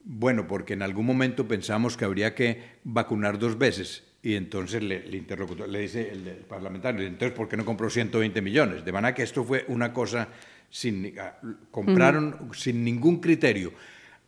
bueno, 0.04 0.46
porque 0.46 0.74
en 0.74 0.82
algún 0.82 1.06
momento 1.06 1.48
pensamos 1.48 1.96
que 1.96 2.04
habría 2.04 2.34
que 2.34 2.62
vacunar 2.84 3.38
dos 3.38 3.58
veces. 3.58 4.04
Y 4.22 4.36
entonces 4.36 4.82
le, 4.82 5.04
interlocutor, 5.16 5.68
le 5.68 5.80
dice 5.80 6.10
el, 6.10 6.22
parlamentario, 6.48 7.06
entonces, 7.06 7.36
¿por 7.36 7.48
qué 7.48 7.56
no 7.56 7.64
compró 7.64 7.90
120 7.90 8.40
millones? 8.40 8.84
De 8.84 8.92
manera 8.92 9.14
que 9.14 9.22
esto 9.22 9.44
fue 9.44 9.64
una 9.68 9.92
cosa 9.92 10.28
sin... 10.70 11.14
Ah, 11.18 11.38
compraron 11.70 12.50
sin 12.54 12.84
ningún 12.84 13.20
criterio. 13.20 13.72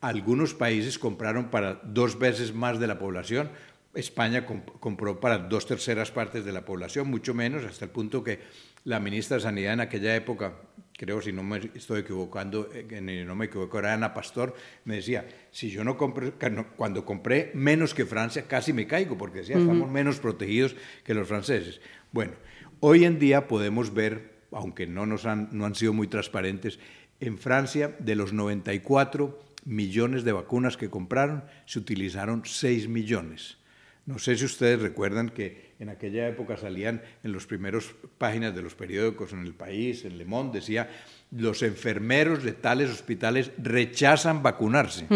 Algunos 0.01 0.55
países 0.55 0.99
compraron 0.99 1.51
para 1.51 1.75
dos 1.75 2.19
veces 2.19 2.55
más 2.55 2.79
de 2.79 2.87
la 2.87 2.99
población. 2.99 3.51
España 3.95 4.45
compró 4.45 5.19
para 5.19 5.39
dos 5.39 5.67
terceras 5.67 6.11
partes 6.11 6.45
de 6.45 6.53
la 6.53 6.65
población, 6.65 7.09
mucho 7.09 7.33
menos, 7.33 7.65
hasta 7.65 7.87
el 7.87 7.91
punto 7.91 8.23
que 8.23 8.41
la 8.85 9.01
ministra 9.01 9.39
de 9.39 9.43
Sanidad 9.43 9.73
en 9.73 9.81
aquella 9.81 10.15
época, 10.15 10.53
creo 10.97 11.21
si 11.21 11.33
no 11.33 11.43
me 11.43 11.71
estoy 11.75 12.01
equivocando, 12.01 12.71
eh, 12.73 13.25
no 13.27 13.35
me 13.35 13.47
equivoco, 13.47 13.79
era 13.79 13.93
Ana 13.93 14.15
Pastor, 14.15 14.55
me 14.85 14.97
decía, 14.97 15.27
si 15.51 15.71
yo 15.71 15.85
no 15.85 15.97
compré, 15.97 16.33
cuando 16.77 17.05
compré 17.05 17.51
menos 17.55 17.95
que 17.95 18.07
Francia, 18.07 18.47
casi 18.49 18.73
me 18.73 18.87
caigo, 18.87 19.17
porque 19.19 19.41
decía, 19.41 19.59
estamos 19.59 19.91
menos 19.91 20.19
protegidos 20.19 20.75
que 21.05 21.15
los 21.15 21.29
franceses. 21.29 21.81
Bueno, 22.13 22.33
hoy 22.81 23.05
en 23.05 23.19
día 23.19 23.47
podemos 23.47 23.93
ver, 23.93 24.37
aunque 24.53 24.87
no, 24.87 25.07
nos 25.07 25.27
han, 25.27 25.51
no 25.53 25.67
han 25.67 25.75
sido 25.75 25.93
muy 25.93 26.09
transparentes, 26.09 26.79
en 27.21 27.39
Francia, 27.39 27.95
de 27.99 28.15
los 28.15 28.33
94 28.33 29.39
millones 29.65 30.25
de 30.25 30.33
vacunas 30.33 30.77
que 30.77 30.91
compraron, 30.91 31.45
se 31.67 31.79
utilizaron 31.79 32.43
6 32.45 32.89
millones. 32.89 33.59
No 34.07 34.21
sé 34.21 34.37
si 34.37 34.45
ustedes 34.45 34.81
recuerdan 34.81 35.31
que 35.31 35.75
en 35.81 35.88
aquella 35.88 36.29
época 36.29 36.57
salían 36.57 37.03
en 37.25 37.33
los 37.33 37.47
primeros 37.47 37.95
páginas 38.19 38.55
de 38.55 38.62
los 38.62 38.77
periódicos 38.77 39.33
en 39.33 39.40
El 39.40 39.53
País, 39.53 40.05
en 40.05 40.16
Le 40.16 40.25
Monde, 40.25 40.61
decía, 40.61 40.88
los 41.33 41.62
enfermeros 41.62 42.45
de 42.45 42.53
tales 42.53 42.88
hospitales 42.88 43.51
rechazan 43.59 44.45
vacunarse. 44.45 45.07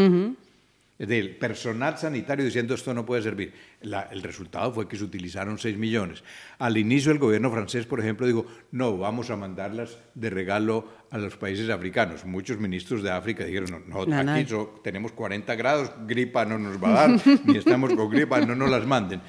Decir, 1.09 1.39
personal 1.39 1.97
sanitario 1.97 2.45
diciendo 2.45 2.75
esto 2.75 2.93
no 2.93 3.07
puede 3.07 3.23
servir. 3.23 3.55
el 3.81 4.23
resultado 4.23 4.71
fue 4.71 4.87
que 4.87 4.99
se 4.99 5.05
utilizaron 5.05 5.59
6 5.59 5.79
millones. 5.79 6.23
Al 6.59 6.77
inicio 6.77 7.11
el 7.11 7.19
gobierno 7.19 7.51
francés, 7.51 7.87
por 7.87 8.01
ejemplo, 8.01 8.27
dijo, 8.27 8.45
no, 8.71 8.99
vamos 8.99 9.31
a 9.31 9.37
mandarlas 9.37 9.97
de 10.15 10.29
regalo 10.29 10.89
a 11.11 11.17
los 11.17 11.37
países 11.37 11.71
africanos. 11.71 12.27
Muchos 12.27 12.59
ministros 12.59 13.03
de 13.03 13.11
África 13.11 13.45
dijeron, 13.45 13.85
no, 13.89 14.05
no 14.05 14.33
aquí 14.33 14.47
tenemos 14.85 15.13
40 15.13 15.55
grados, 15.55 15.91
gripa 16.07 16.45
no 16.45 16.59
nos 16.59 16.83
va 16.83 16.89
a 16.89 17.09
dar, 17.09 17.21
ni 17.47 17.57
estamos 17.57 17.95
con 17.95 18.11
gripa, 18.11 18.41
no 18.43 18.55
nos 18.55 18.71
las 18.71 18.87
manden. 18.87 19.23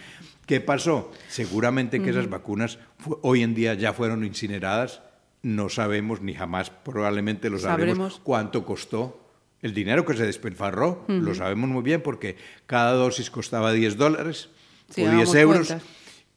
¿Qué 0.46 0.60
pasó? 0.60 1.12
Seguramente 1.30 2.02
que 2.02 2.10
esas 2.10 2.30
vacunas 2.30 2.80
hoy 3.22 3.44
en 3.44 3.56
día 3.56 3.74
ya 3.76 3.94
fueron 3.94 4.26
incineradas, 4.26 5.02
no 5.42 5.70
sabemos 5.70 6.22
ni 6.22 6.34
jamás 6.34 6.70
probablemente 6.70 7.50
lo 7.50 7.58
sabremos 7.58 8.20
cuánto 8.24 8.66
costó 8.66 9.31
el 9.62 9.74
dinero 9.74 10.06
que 10.06 10.16
se 10.16 10.26
despilfarró, 10.26 11.06
lo 11.08 11.36
sabemos 11.36 11.70
muy 11.70 11.84
bien 11.84 12.02
porque 12.02 12.36
cada 12.66 12.94
dosis 12.94 13.30
costaba 13.30 13.72
10 13.72 13.98
dólares 13.98 14.50
o 14.98 15.10
10 15.10 15.36
euros, 15.36 15.76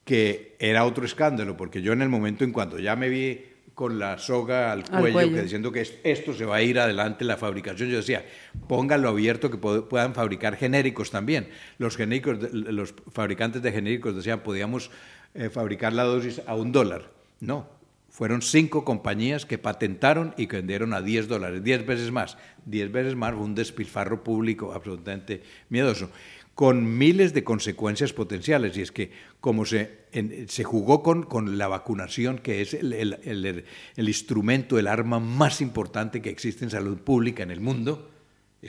que 0.04 0.56
era 0.58 0.84
otro 0.84 1.04
escándalo, 1.04 1.56
porque 1.56 1.82
yo 1.82 1.92
en 1.92 2.02
el 2.02 2.08
momento 2.08 2.44
en 2.44 2.52
cuanto 2.52 2.78
ya 2.78 2.96
me 2.96 3.08
vi 3.08 3.40
con 3.74 3.98
la 3.98 4.18
soga 4.18 4.72
al 4.72 4.84
cuello, 4.84 5.34
Que 5.34 5.42
diciendo 5.42 5.72
que 5.72 5.86
esto 6.04 6.32
se 6.32 6.44
va 6.44 6.56
a 6.56 6.62
ir 6.62 6.78
adelante 6.78 7.24
la 7.24 7.36
fabricación. 7.36 7.88
Yo 7.88 7.96
decía, 7.96 8.24
pónganlo 8.68 9.08
abierto 9.08 9.50
que 9.50 9.56
puedan 9.56 10.14
fabricar 10.14 10.56
genéricos 10.56 11.10
también. 11.10 11.48
Los, 11.78 11.96
genéricos, 11.96 12.38
los 12.52 12.94
fabricantes 13.12 13.62
de 13.62 13.72
genéricos 13.72 14.14
decían, 14.14 14.40
podíamos 14.40 14.90
eh, 15.34 15.50
fabricar 15.50 15.92
la 15.92 16.04
dosis 16.04 16.40
a 16.46 16.54
un 16.54 16.70
dólar. 16.70 17.10
No, 17.40 17.68
fueron 18.14 18.42
cinco 18.42 18.84
compañías 18.84 19.44
que 19.44 19.58
patentaron 19.58 20.34
y 20.36 20.46
vendieron 20.46 20.94
a 20.94 21.02
10 21.02 21.26
dólares, 21.26 21.64
10 21.64 21.84
veces 21.84 22.12
más. 22.12 22.38
10 22.64 22.92
veces 22.92 23.16
más 23.16 23.34
un 23.34 23.56
despilfarro 23.56 24.22
público 24.22 24.72
absolutamente 24.72 25.42
miedoso, 25.68 26.10
con 26.54 26.96
miles 26.96 27.34
de 27.34 27.42
consecuencias 27.42 28.12
potenciales. 28.12 28.76
Y 28.76 28.82
es 28.82 28.92
que 28.92 29.10
como 29.40 29.66
se, 29.66 30.04
se 30.46 30.62
jugó 30.62 31.02
con, 31.02 31.24
con, 31.24 31.58
la 31.58 31.66
vacunación, 31.66 32.38
que 32.38 32.60
es 32.60 32.74
el, 32.74 32.92
el, 32.92 33.64
el, 33.96 34.08
instrumento, 34.08 34.78
el 34.78 34.86
arma 34.86 35.18
más 35.18 35.60
importante 35.60 36.22
que 36.22 36.30
existe 36.30 36.64
en 36.64 36.70
salud 36.70 36.98
pública 36.98 37.42
en 37.42 37.50
el 37.50 37.60
mundo, 37.60 38.12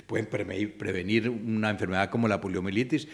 pueden 0.07 0.25
prevenir 0.25 1.29
una 1.29 1.69
enfermedad 1.69 2.09
como 2.09 2.27
la 2.27 2.41
poliomielitis, 2.41 3.07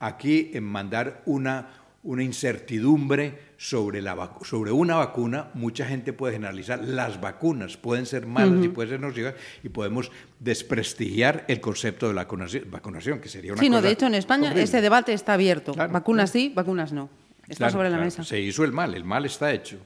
aquí 0.00 0.50
en 0.52 0.64
mandar 0.64 1.22
una 1.24 1.87
una 2.08 2.22
incertidumbre 2.22 3.38
sobre, 3.58 4.00
la 4.00 4.32
sobre 4.42 4.72
una 4.72 4.96
vacuna, 4.96 5.50
mucha 5.52 5.84
gente 5.84 6.14
puede 6.14 6.32
generalizar, 6.32 6.82
las 6.82 7.20
vacunas 7.20 7.76
pueden 7.76 8.06
ser 8.06 8.24
malas 8.24 8.64
y 8.64 8.68
pueden 8.68 8.92
ser 8.92 9.00
nocivas 9.00 9.34
y 9.62 9.68
podemos 9.68 10.10
desprestigiar 10.40 11.44
el 11.48 11.60
concepto 11.60 12.08
de 12.08 12.14
la 12.14 12.24
vacunación, 12.24 13.20
que 13.20 13.28
sería 13.28 13.52
una 13.52 13.60
Sí, 13.60 13.68
no, 13.68 13.82
de 13.82 13.90
hecho 13.90 14.06
en 14.06 14.14
España 14.14 14.54
ese 14.54 14.80
debate 14.80 15.12
está 15.12 15.34
abierto. 15.34 15.74
vacunas 15.74 16.30
sí, 16.30 16.50
vacunas 16.54 16.94
no. 16.94 17.10
Está 17.46 17.68
sobre 17.68 17.90
la 17.90 17.98
mesa. 17.98 18.24
Se 18.24 18.40
hizo 18.40 18.64
el 18.64 18.72
mal, 18.72 18.94
el 18.94 19.04
mal 19.04 19.26
está 19.26 19.52
hecho. 19.52 19.76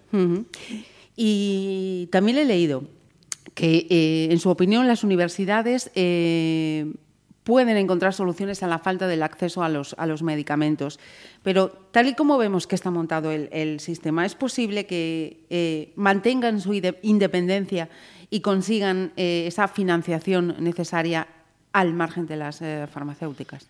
Y 1.16 2.08
también 2.12 2.38
he 2.38 2.44
leído 2.44 2.84
que, 3.54 3.88
eh, 3.90 4.28
en 4.30 4.38
su 4.38 4.48
opinión, 4.48 4.86
las 4.86 5.02
universidades 5.02 5.90
eh, 5.96 6.86
pueden 7.44 7.76
encontrar 7.76 8.14
soluciones 8.14 8.62
a 8.62 8.66
la 8.66 8.78
falta 8.78 9.08
del 9.08 9.22
acceso 9.22 9.62
a 9.62 9.68
los, 9.68 9.94
a 9.98 10.06
los 10.06 10.22
medicamentos. 10.22 11.00
Pero 11.42 11.68
tal 11.90 12.08
y 12.08 12.14
como 12.14 12.38
vemos 12.38 12.66
que 12.66 12.74
está 12.74 12.90
montado 12.90 13.30
el, 13.32 13.80
sistema, 13.80 14.24
es 14.24 14.34
posible 14.34 14.86
que 14.86 15.44
eh, 15.50 15.92
mantengan 15.96 16.60
su 16.60 16.74
independencia 17.02 17.88
y 18.30 18.40
consigan 18.40 19.12
eh, 19.16 19.44
esa 19.46 19.68
financiación 19.68 20.56
necesaria 20.60 21.26
al 21.72 21.94
margen 21.94 22.26
de 22.26 22.36
las 22.36 22.62
eh, 22.62 22.86
farmacéuticas. 22.90 23.68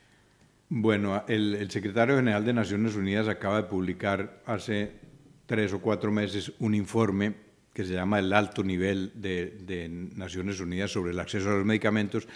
Bueno, 0.68 1.22
el, 1.28 1.54
el, 1.54 1.70
secretario 1.70 2.16
general 2.16 2.44
de 2.44 2.52
Naciones 2.52 2.96
Unidas 2.96 3.28
acaba 3.28 3.56
de 3.56 3.62
publicar 3.64 4.40
hace 4.46 4.92
tres 5.46 5.72
o 5.72 5.80
cuatro 5.80 6.10
meses 6.10 6.52
un 6.60 6.74
informe 6.74 7.34
que 7.74 7.84
se 7.84 7.94
llama 7.94 8.18
el 8.18 8.32
alto 8.32 8.62
nivel 8.62 9.12
de, 9.14 9.58
de 9.66 9.88
Naciones 9.88 10.60
Unidas 10.60 10.90
sobre 10.90 11.12
el 11.12 11.20
acceso 11.20 11.50
a 11.50 11.54
los 11.54 11.64
medicamentos, 11.64 12.28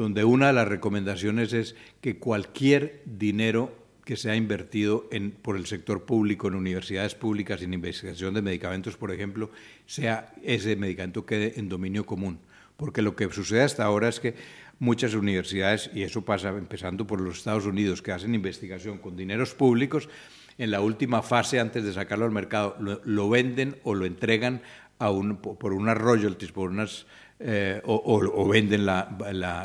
donde 0.00 0.24
una 0.24 0.46
de 0.46 0.54
las 0.54 0.66
recomendaciones 0.66 1.52
es 1.52 1.76
que 2.00 2.16
cualquier 2.16 3.02
dinero 3.04 3.76
que 4.02 4.16
se 4.16 4.30
ha 4.30 4.34
invertido 4.34 5.10
por 5.42 5.58
el 5.58 5.66
sector 5.66 6.06
público 6.06 6.48
en 6.48 6.54
universidades 6.54 7.14
públicas 7.14 7.60
en 7.60 7.74
investigación 7.74 8.32
de 8.32 8.40
medicamentos, 8.40 8.96
por 8.96 9.12
ejemplo, 9.12 9.50
sea 9.84 10.32
ese 10.42 10.74
medicamento 10.76 11.26
quede 11.26 11.60
en 11.60 11.68
dominio 11.68 12.06
común. 12.06 12.38
Porque 12.78 13.02
lo 13.02 13.14
que 13.14 13.30
sucede 13.30 13.60
hasta 13.60 13.84
ahora 13.84 14.08
es 14.08 14.20
que 14.20 14.36
muchas 14.78 15.12
universidades, 15.12 15.90
y 15.92 16.02
eso 16.02 16.24
pasa 16.24 16.48
empezando 16.48 17.06
por 17.06 17.20
los 17.20 17.36
Estados 17.36 17.66
Unidos, 17.66 18.00
que 18.00 18.12
hacen 18.12 18.34
investigación 18.34 18.96
con 18.96 19.18
dineros 19.18 19.52
públicos, 19.52 20.08
en 20.56 20.70
la 20.70 20.80
última 20.80 21.20
fase, 21.20 21.60
antes 21.60 21.84
de 21.84 21.92
sacarlo 21.92 22.24
al 22.24 22.32
mercado, 22.32 22.74
lo, 23.04 23.28
venden 23.28 23.76
o 23.84 23.94
lo 23.94 24.06
entregan 24.06 24.62
un, 24.98 25.36
por 25.36 25.74
unas 25.74 25.98
royalties, 25.98 26.52
por 26.52 26.70
unas, 26.70 27.06
eh, 27.40 27.80
o, 27.84 28.48
venden 28.48 28.84
la, 28.84 29.16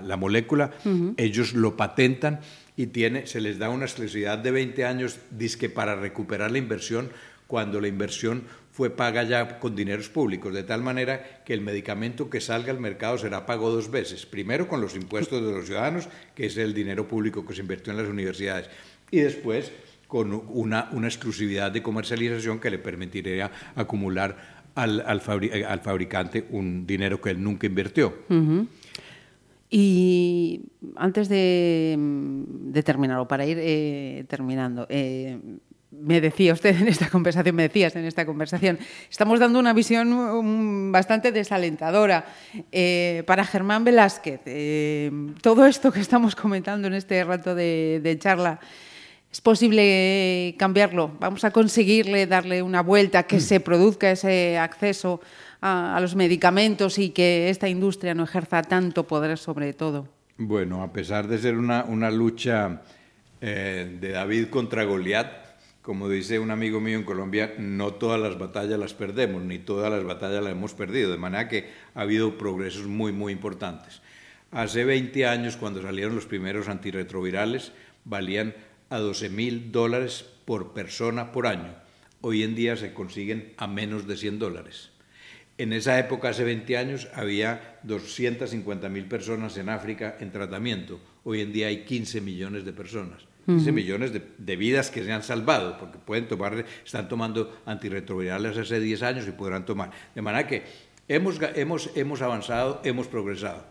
la, 0.01 0.17
molécula, 0.17 0.71
ellos 1.17 1.53
lo 1.53 1.75
patentan 1.75 2.39
y 2.77 2.88
tiene, 2.88 3.27
se 3.27 3.41
les 3.41 3.59
da 3.59 3.69
una 3.69 3.85
exclusividad 3.85 4.38
de 4.38 4.51
20 4.51 4.85
años 4.85 5.19
disque 5.29 5.69
para 5.69 5.95
recuperar 5.95 6.51
la 6.51 6.57
inversión 6.57 7.09
cuando 7.47 7.79
la 7.81 7.88
inversión 7.88 8.43
fue 8.71 8.89
paga 8.89 9.23
ya 9.23 9.59
con 9.59 9.75
dineros 9.75 10.09
públicos, 10.09 10.53
de 10.53 10.63
tal 10.63 10.81
manera 10.81 11.43
que 11.45 11.53
el 11.53 11.61
medicamento 11.61 12.29
que 12.29 12.41
salga 12.41 12.71
al 12.71 12.79
mercado 12.79 13.17
será 13.17 13.45
pago 13.45 13.69
dos 13.71 13.89
veces. 13.89 14.25
Primero 14.25 14.67
con 14.67 14.81
los 14.81 14.95
impuestos 14.95 15.41
de 15.41 15.51
los 15.51 15.65
ciudadanos, 15.65 16.09
que 16.33 16.47
es 16.47 16.57
el 16.57 16.73
dinero 16.73 17.07
público 17.07 17.45
que 17.45 17.53
se 17.53 17.61
invirtió 17.61 17.91
en 17.91 17.99
las 17.99 18.09
universidades, 18.09 18.69
y 19.11 19.19
después 19.19 19.71
con 20.07 20.33
una, 20.49 20.89
una 20.91 21.07
exclusividad 21.07 21.71
de 21.71 21.81
comercialización 21.81 22.59
que 22.59 22.69
le 22.69 22.79
permitiría 22.79 23.51
acumular 23.75 24.64
al, 24.75 25.01
al, 25.01 25.21
fabricante 25.21 26.45
un 26.51 26.85
dinero 26.85 27.19
que 27.19 27.31
él 27.31 27.41
nunca 27.41 27.65
invirtió. 27.65 28.13
Y 29.69 30.61
antes 30.95 31.27
de, 31.27 31.95
de 31.97 32.83
terminar, 32.83 33.19
o 33.19 33.27
para 33.27 33.45
ir 33.45 33.57
eh, 33.59 34.25
terminando, 34.29 34.85
eh, 34.89 35.39
me 35.91 36.21
decía 36.21 36.53
usted 36.53 36.79
en 36.79 36.88
esta 36.88 37.09
conversación, 37.09 37.55
me 37.55 37.63
decías 37.63 37.95
en 37.95 38.05
esta 38.05 38.25
conversación, 38.25 38.77
estamos 39.09 39.39
dando 39.39 39.59
una 39.59 39.73
visión 39.73 40.13
um, 40.13 40.91
bastante 40.91 41.31
desalentadora. 41.31 42.25
Eh, 42.71 43.23
para 43.25 43.43
Germán 43.43 43.83
Velázquez, 43.83 44.41
todo 45.41 45.65
esto 45.65 45.91
que 45.91 45.99
estamos 45.99 46.35
comentando 46.35 46.88
en 46.88 46.93
este 46.93 47.23
rato 47.23 47.55
de, 47.55 48.17
charla, 48.19 48.59
¿es 49.36 49.41
posible 49.41 50.56
cambiarlo? 50.58 51.12
¿Vamos 51.19 51.43
a 51.43 51.52
conseguirle 51.52 52.26
darle 52.26 52.62
una 52.62 52.80
vuelta, 52.80 53.24
que 53.24 53.41
se 53.41 53.60
produzca 53.60 54.10
ese 54.10 54.58
acceso 54.58 55.19
a, 55.60 55.98
a, 55.98 56.00
los 56.00 56.15
medicamentos 56.15 56.98
y 56.98 57.10
que 57.10 57.50
esta 57.50 57.67
industria 57.67 58.13
no 58.13 58.24
ejerza 58.24 58.62
tanto 58.62 59.06
poder 59.06 59.38
sobre 59.38 59.74
todo? 59.74 60.08
Bueno, 60.38 60.84
a 60.84 60.93
pesar 60.93 61.28
de 61.28 61.38
ser 61.38 61.58
una, 61.58 61.84
una 61.84 62.10
lucha 62.12 62.82
eh, 63.41 63.98
de 64.00 64.12
David 64.12 64.48
contra 64.48 64.86
Goliat, 64.86 65.28
como 65.82 66.08
dice 66.08 66.39
un 66.39 66.50
amigo 66.50 66.80
mío 66.80 66.98
en 66.98 67.04
Colombia, 67.04 67.56
no 67.58 67.93
todas 67.95 68.21
las 68.21 68.39
batallas 68.39 68.80
las 68.80 68.93
perdemos, 68.93 69.43
ni 69.43 69.60
todas 69.60 69.91
las 69.91 70.06
batallas 70.06 70.43
las 70.43 70.54
hemos 70.54 70.74
perdido, 70.74 71.12
de 71.12 71.17
manera 71.17 71.50
que 71.50 71.69
ha 71.93 72.02
habido 72.04 72.38
progresos 72.38 72.88
muy, 72.88 73.12
muy 73.12 73.34
importantes. 73.34 74.02
Hace 74.52 74.86
20 74.86 75.26
años, 75.26 75.58
cuando 75.58 75.82
salieron 75.82 76.15
los 76.15 76.26
primeros 76.26 76.69
antirretrovirales, 76.69 77.74
valían 78.06 78.54
a 78.89 79.00
12 79.00 79.30
mil 79.30 79.71
dólares 79.71 80.26
por 80.45 80.74
persona 80.74 81.32
por 81.32 81.48
año. 81.48 81.76
Hoy 82.21 82.43
en 82.43 82.56
día 82.56 82.76
se 82.78 82.93
consiguen 82.93 83.54
a 83.58 83.67
menos 83.67 84.08
de 84.08 84.17
100 84.17 84.39
dólares. 84.39 84.91
En 85.58 85.71
esa 85.71 85.98
época, 86.00 86.30
hace 86.30 86.43
20 86.43 86.78
años, 86.78 87.08
había 87.13 87.80
250 87.84 88.89
mil 88.89 89.06
personas 89.06 89.58
en 89.58 89.69
África 89.69 90.17
en 90.19 90.32
tratamiento. 90.32 91.00
Hoy 91.24 91.41
en 91.41 91.54
día 91.54 91.67
hay 91.67 91.86
15 91.86 92.19
millones 92.21 92.65
de 92.65 92.74
personas. 92.74 93.24
15 93.45 93.71
millones 93.71 94.12
de, 94.12 94.56
vidas 94.56 94.89
que 94.89 95.04
se 95.04 95.12
han 95.12 95.21
salvado, 95.21 95.78
porque 95.78 96.00
pueden 96.00 96.28
tomar, 96.28 96.65
están 96.84 97.08
tomando 97.08 97.62
antirretrovirales 97.67 98.58
hace 98.58 98.80
10 98.80 99.04
años 99.04 99.28
y 99.28 99.32
podrán 99.32 99.65
tomar. 99.65 99.91
De 100.15 100.21
manera 100.21 100.48
que 100.48 100.63
hemos, 101.08 101.39
hemos, 101.54 101.91
hemos 101.95 102.21
avanzado, 102.24 102.82
hemos 102.84 103.08
progresado. 103.08 103.63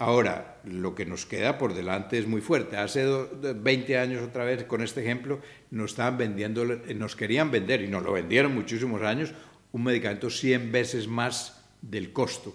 Ahora, 0.00 0.56
lo 0.64 0.94
que 0.94 1.04
nos 1.04 1.26
queda 1.26 1.58
por 1.58 1.74
delante 1.74 2.18
es 2.18 2.26
muy 2.26 2.40
fuerte. 2.40 2.78
Hace 2.78 3.04
20 3.04 3.98
años, 3.98 4.22
otra 4.22 4.44
vez, 4.44 4.64
con 4.64 4.80
este 4.80 5.02
ejemplo, 5.02 5.40
nos 5.70 5.90
estaban 5.90 6.16
vendiendo, 6.16 6.64
nos 6.64 7.14
querían 7.14 7.50
vender, 7.50 7.82
y 7.82 7.88
nos 7.88 8.02
lo 8.02 8.12
vendieron 8.12 8.54
muchísimos 8.54 9.02
años, 9.02 9.34
un 9.72 9.84
medicamento 9.84 10.30
100 10.30 10.72
veces 10.72 11.06
más 11.06 11.62
del 11.82 12.14
costo. 12.14 12.54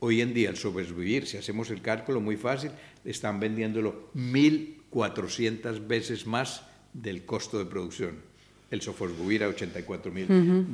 Hoy 0.00 0.20
en 0.20 0.34
día, 0.34 0.50
el 0.50 0.58
sobrevivir, 0.58 1.26
si 1.26 1.38
hacemos 1.38 1.70
el 1.70 1.80
cálculo 1.80 2.20
muy 2.20 2.36
fácil, 2.36 2.70
están 3.02 3.40
vendiéndolo 3.40 4.10
1.400 4.14 5.86
veces 5.86 6.26
más 6.26 6.66
del 6.92 7.24
costo 7.24 7.58
de 7.58 7.64
producción. 7.64 8.18
El 8.70 8.82
sofosbuvir 8.82 9.42
a 9.42 9.48
84 9.48 10.12
mil 10.12 10.26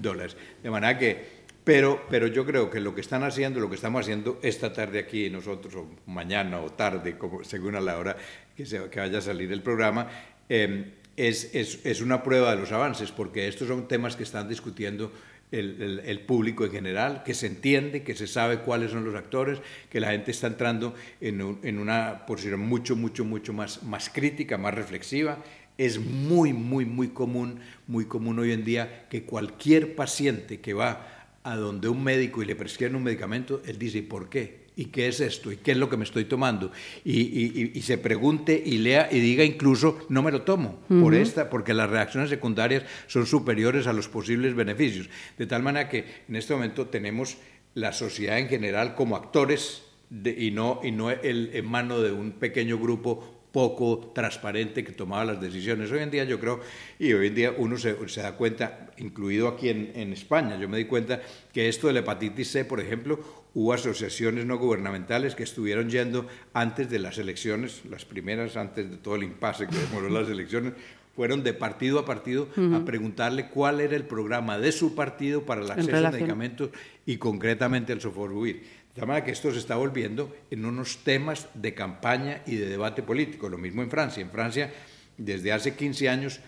dólares. 0.02 0.36
De 0.60 0.70
manera 0.70 0.98
que, 0.98 1.39
pero, 1.64 2.06
pero 2.08 2.26
yo 2.26 2.46
creo 2.46 2.70
que 2.70 2.80
lo 2.80 2.94
que 2.94 3.00
están 3.00 3.22
haciendo, 3.22 3.60
lo 3.60 3.68
que 3.68 3.76
estamos 3.76 4.02
haciendo 4.02 4.38
esta 4.42 4.72
tarde 4.72 4.98
aquí 4.98 5.28
nosotros, 5.30 5.74
o 5.74 5.88
mañana 6.06 6.60
o 6.60 6.70
tarde, 6.70 7.16
según 7.42 7.76
a 7.76 7.80
la 7.80 7.98
hora 7.98 8.16
que, 8.56 9.00
vaya 9.00 9.18
a 9.18 9.22
salir 9.22 9.52
el 9.52 9.62
programa, 9.62 10.08
eh, 10.48 10.92
es, 11.16 11.54
es, 11.54 11.80
es, 11.84 12.00
una 12.00 12.22
prueba 12.22 12.54
de 12.54 12.60
los 12.60 12.72
avances, 12.72 13.12
porque 13.12 13.46
estos 13.46 13.68
son 13.68 13.88
temas 13.88 14.16
que 14.16 14.22
están 14.22 14.48
discutiendo 14.48 15.12
el, 15.52 16.20
público 16.26 16.64
en 16.64 16.70
general, 16.70 17.22
que 17.24 17.34
se 17.34 17.46
entiende, 17.46 18.02
que 18.02 18.14
se 18.14 18.26
sabe 18.26 18.60
cuáles 18.60 18.92
son 18.92 19.04
los 19.04 19.14
actores, 19.14 19.60
que 19.88 20.00
la 20.00 20.12
gente 20.12 20.30
está 20.30 20.46
entrando 20.46 20.94
en, 21.20 21.58
en 21.62 21.78
una 21.78 22.24
posición 22.26 22.60
mucho, 22.60 22.96
mucho, 22.96 23.24
mucho 23.24 23.52
más, 23.52 23.82
más 23.82 24.08
crítica, 24.10 24.58
más 24.58 24.74
reflexiva. 24.74 25.38
Es 25.76 25.98
muy, 25.98 26.52
muy, 26.52 26.84
muy 26.84 27.08
común, 27.08 27.60
muy 27.86 28.04
común 28.04 28.38
hoy 28.38 28.52
en 28.52 28.64
día 28.64 29.06
que 29.08 29.24
cualquier 29.24 29.94
paciente 29.96 30.60
que 30.60 30.74
va 30.74 31.19
a 31.42 31.56
donde 31.56 31.88
un 31.88 32.02
médico 32.04 32.42
y 32.42 32.46
le 32.46 32.56
prescriben 32.56 32.96
un 32.96 33.02
medicamento, 33.02 33.62
él 33.66 33.78
dice, 33.78 34.02
¿por 34.02 34.28
qué? 34.28 34.60
¿Y 34.76 34.86
qué 34.86 35.08
es 35.08 35.20
esto? 35.20 35.50
¿Y 35.52 35.56
qué 35.56 35.72
es 35.72 35.76
lo 35.76 35.90
que 35.90 35.96
me 35.96 36.04
estoy 36.04 36.24
tomando? 36.24 36.70
Y, 37.04 37.80
se 37.82 37.98
pregunte 37.98 38.62
y 38.64 38.78
lea 38.78 39.08
y 39.10 39.20
diga 39.20 39.44
incluso, 39.44 40.06
no 40.08 40.22
me 40.22 40.30
lo 40.30 40.42
tomo 40.42 40.80
por 40.88 41.14
esta, 41.14 41.50
porque 41.50 41.74
las 41.74 41.90
reacciones 41.90 42.30
secundarias 42.30 42.84
son 43.06 43.26
superiores 43.26 43.86
a 43.86 43.92
los 43.92 44.08
posibles 44.08 44.54
beneficios. 44.54 45.08
De 45.36 45.46
tal 45.46 45.62
manera 45.62 45.88
que 45.88 46.04
en 46.28 46.36
este 46.36 46.54
momento 46.54 46.86
tenemos 46.86 47.36
la 47.74 47.92
sociedad 47.92 48.38
en 48.38 48.48
general 48.48 48.94
como 48.94 49.16
actores 49.16 49.82
y 50.10 50.50
no, 50.50 50.80
y 50.82 50.92
no 50.92 51.10
el, 51.10 51.50
en 51.52 51.66
mano 51.66 52.00
de 52.00 52.12
un 52.12 52.32
pequeño 52.32 52.78
grupo 52.78 53.39
poco 53.52 54.12
transparente 54.14 54.84
que 54.84 54.92
tomaba 54.92 55.24
las 55.24 55.40
decisiones. 55.40 55.90
Hoy 55.90 56.00
en 56.00 56.10
día 56.10 56.24
yo 56.24 56.38
creo, 56.38 56.60
y 56.98 57.12
hoy 57.12 57.28
en 57.28 57.34
día 57.34 57.54
uno 57.56 57.76
se, 57.76 57.96
se 58.08 58.22
da 58.22 58.36
cuenta, 58.36 58.90
incluido 58.98 59.48
aquí 59.48 59.68
en, 59.68 59.92
en, 59.94 60.12
España, 60.12 60.58
yo 60.58 60.68
me 60.68 60.78
di 60.78 60.84
cuenta 60.84 61.20
que 61.52 61.68
esto 61.68 61.86
de 61.86 61.94
la 61.94 62.00
hepatitis 62.00 62.50
C, 62.50 62.64
por 62.64 62.80
ejemplo, 62.80 63.18
hubo 63.54 63.72
asociaciones 63.72 64.46
no 64.46 64.58
gubernamentales 64.58 65.34
que 65.34 65.42
estuvieron 65.42 65.90
yendo 65.90 66.26
antes 66.52 66.88
de 66.90 66.98
las 66.98 67.18
elecciones, 67.18 67.82
las 67.90 68.04
primeras 68.04 68.56
antes 68.56 68.90
de 68.90 68.96
todo 68.96 69.16
el 69.16 69.24
impasse 69.24 69.66
que 69.66 69.76
demoró 69.76 70.08
las 70.08 70.28
elecciones, 70.28 70.74
fueron 71.16 71.42
de 71.42 71.52
partido 71.52 71.98
a 71.98 72.06
partido 72.06 72.48
a 72.74 72.84
preguntarle 72.84 73.48
cuál 73.48 73.80
era 73.80 73.96
el 73.96 74.04
programa 74.04 74.58
de 74.58 74.72
su 74.72 74.94
partido 74.94 75.42
para 75.42 75.60
el 75.60 75.70
acceso 75.70 76.06
a 76.06 76.10
medicamentos 76.10 76.70
y 77.04 77.16
concretamente 77.16 77.92
el 77.92 78.00
soforbuir. 78.00 78.62
De 79.00 79.06
manera 79.06 79.24
que 79.24 79.32
esto 79.32 79.50
se 79.50 79.58
está 79.58 79.76
volviendo 79.76 80.34
en 80.50 80.64
unos 80.64 80.98
temas 81.04 81.48
de 81.54 81.74
campaña 81.74 82.42
y 82.46 82.56
de 82.56 82.66
debate 82.68 83.02
político. 83.02 83.48
Lo 83.48 83.58
mismo 83.58 83.82
en 83.82 83.90
Francia. 83.90 84.20
En 84.20 84.30
Francia, 84.30 84.72
desde 85.16 85.52
hace 85.52 85.74
15 85.74 86.08
años, 86.08 86.40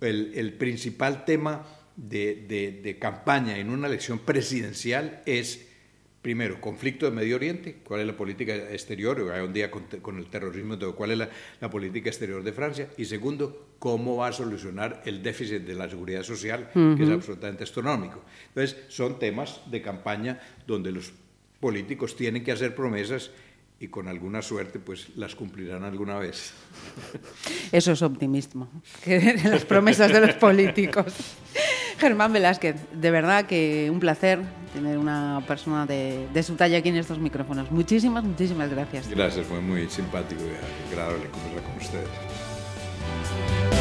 el, 0.00 0.32
el 0.34 0.52
principal 0.52 1.24
tema 1.24 1.66
de, 1.96 2.44
de, 2.46 2.80
de 2.82 2.98
campaña 2.98 3.56
en 3.56 3.70
una 3.70 3.86
elección 3.86 4.18
presidencial 4.18 5.22
es 5.24 5.66
primero, 6.24 6.58
conflicto 6.58 7.04
de 7.04 7.12
Medio 7.12 7.36
Oriente, 7.36 7.82
cuál 7.84 8.00
es 8.00 8.06
la 8.06 8.16
política 8.16 8.54
exterior, 8.54 9.30
hay 9.30 9.42
un 9.42 9.52
día 9.52 9.70
con, 9.70 10.16
el 10.16 10.26
terrorismo, 10.30 10.78
cuál 10.96 11.10
es 11.10 11.18
la, 11.60 11.70
política 11.70 12.08
exterior 12.08 12.42
de 12.42 12.50
Francia, 12.54 12.88
y 12.96 13.04
segundo, 13.04 13.74
cómo 13.78 14.16
va 14.16 14.28
a 14.28 14.32
solucionar 14.32 15.02
el 15.04 15.22
déficit 15.22 15.64
de 15.64 15.74
la 15.74 15.86
seguridad 15.86 16.22
social, 16.22 16.70
que 16.72 17.02
es 17.02 17.10
absolutamente 17.10 17.64
astronómico. 17.64 18.22
Entonces, 18.48 18.74
son 18.88 19.18
temas 19.18 19.70
de 19.70 19.82
campaña 19.82 20.40
donde 20.66 20.92
los 20.92 21.12
políticos 21.64 22.14
tienen 22.14 22.44
que 22.44 22.52
hacer 22.52 22.74
promesas 22.74 23.30
y 23.80 23.88
con 23.88 24.06
alguna 24.06 24.42
suerte 24.42 24.78
pues 24.78 25.16
las 25.16 25.34
cumplirán 25.34 25.82
alguna 25.82 26.18
vez. 26.18 26.52
Eso 27.72 27.92
es 27.92 28.02
optimismo, 28.02 28.68
que 29.02 29.40
las 29.44 29.64
promesas 29.64 30.12
de 30.12 30.20
los 30.20 30.34
políticos. 30.34 31.14
Germán 31.98 32.34
Velázquez, 32.34 32.76
de 32.92 33.10
verdad 33.10 33.46
que 33.46 33.88
un 33.90 33.98
placer 33.98 34.40
tener 34.74 34.98
una 34.98 35.42
persona 35.48 35.86
de, 35.86 36.28
de, 36.34 36.42
su 36.42 36.54
talla 36.54 36.76
aquí 36.76 36.90
en 36.90 36.96
estos 36.96 37.18
micrófonos. 37.18 37.70
Muchísimas, 37.70 38.24
muchísimas 38.24 38.68
gracias. 38.68 39.08
Gracias, 39.08 39.46
fue 39.46 39.62
muy 39.62 39.88
simpático 39.88 40.42
y 40.42 40.92
agradable 40.92 41.30
conversar 41.30 41.62
con 41.62 41.76
ustedes. 41.78 43.73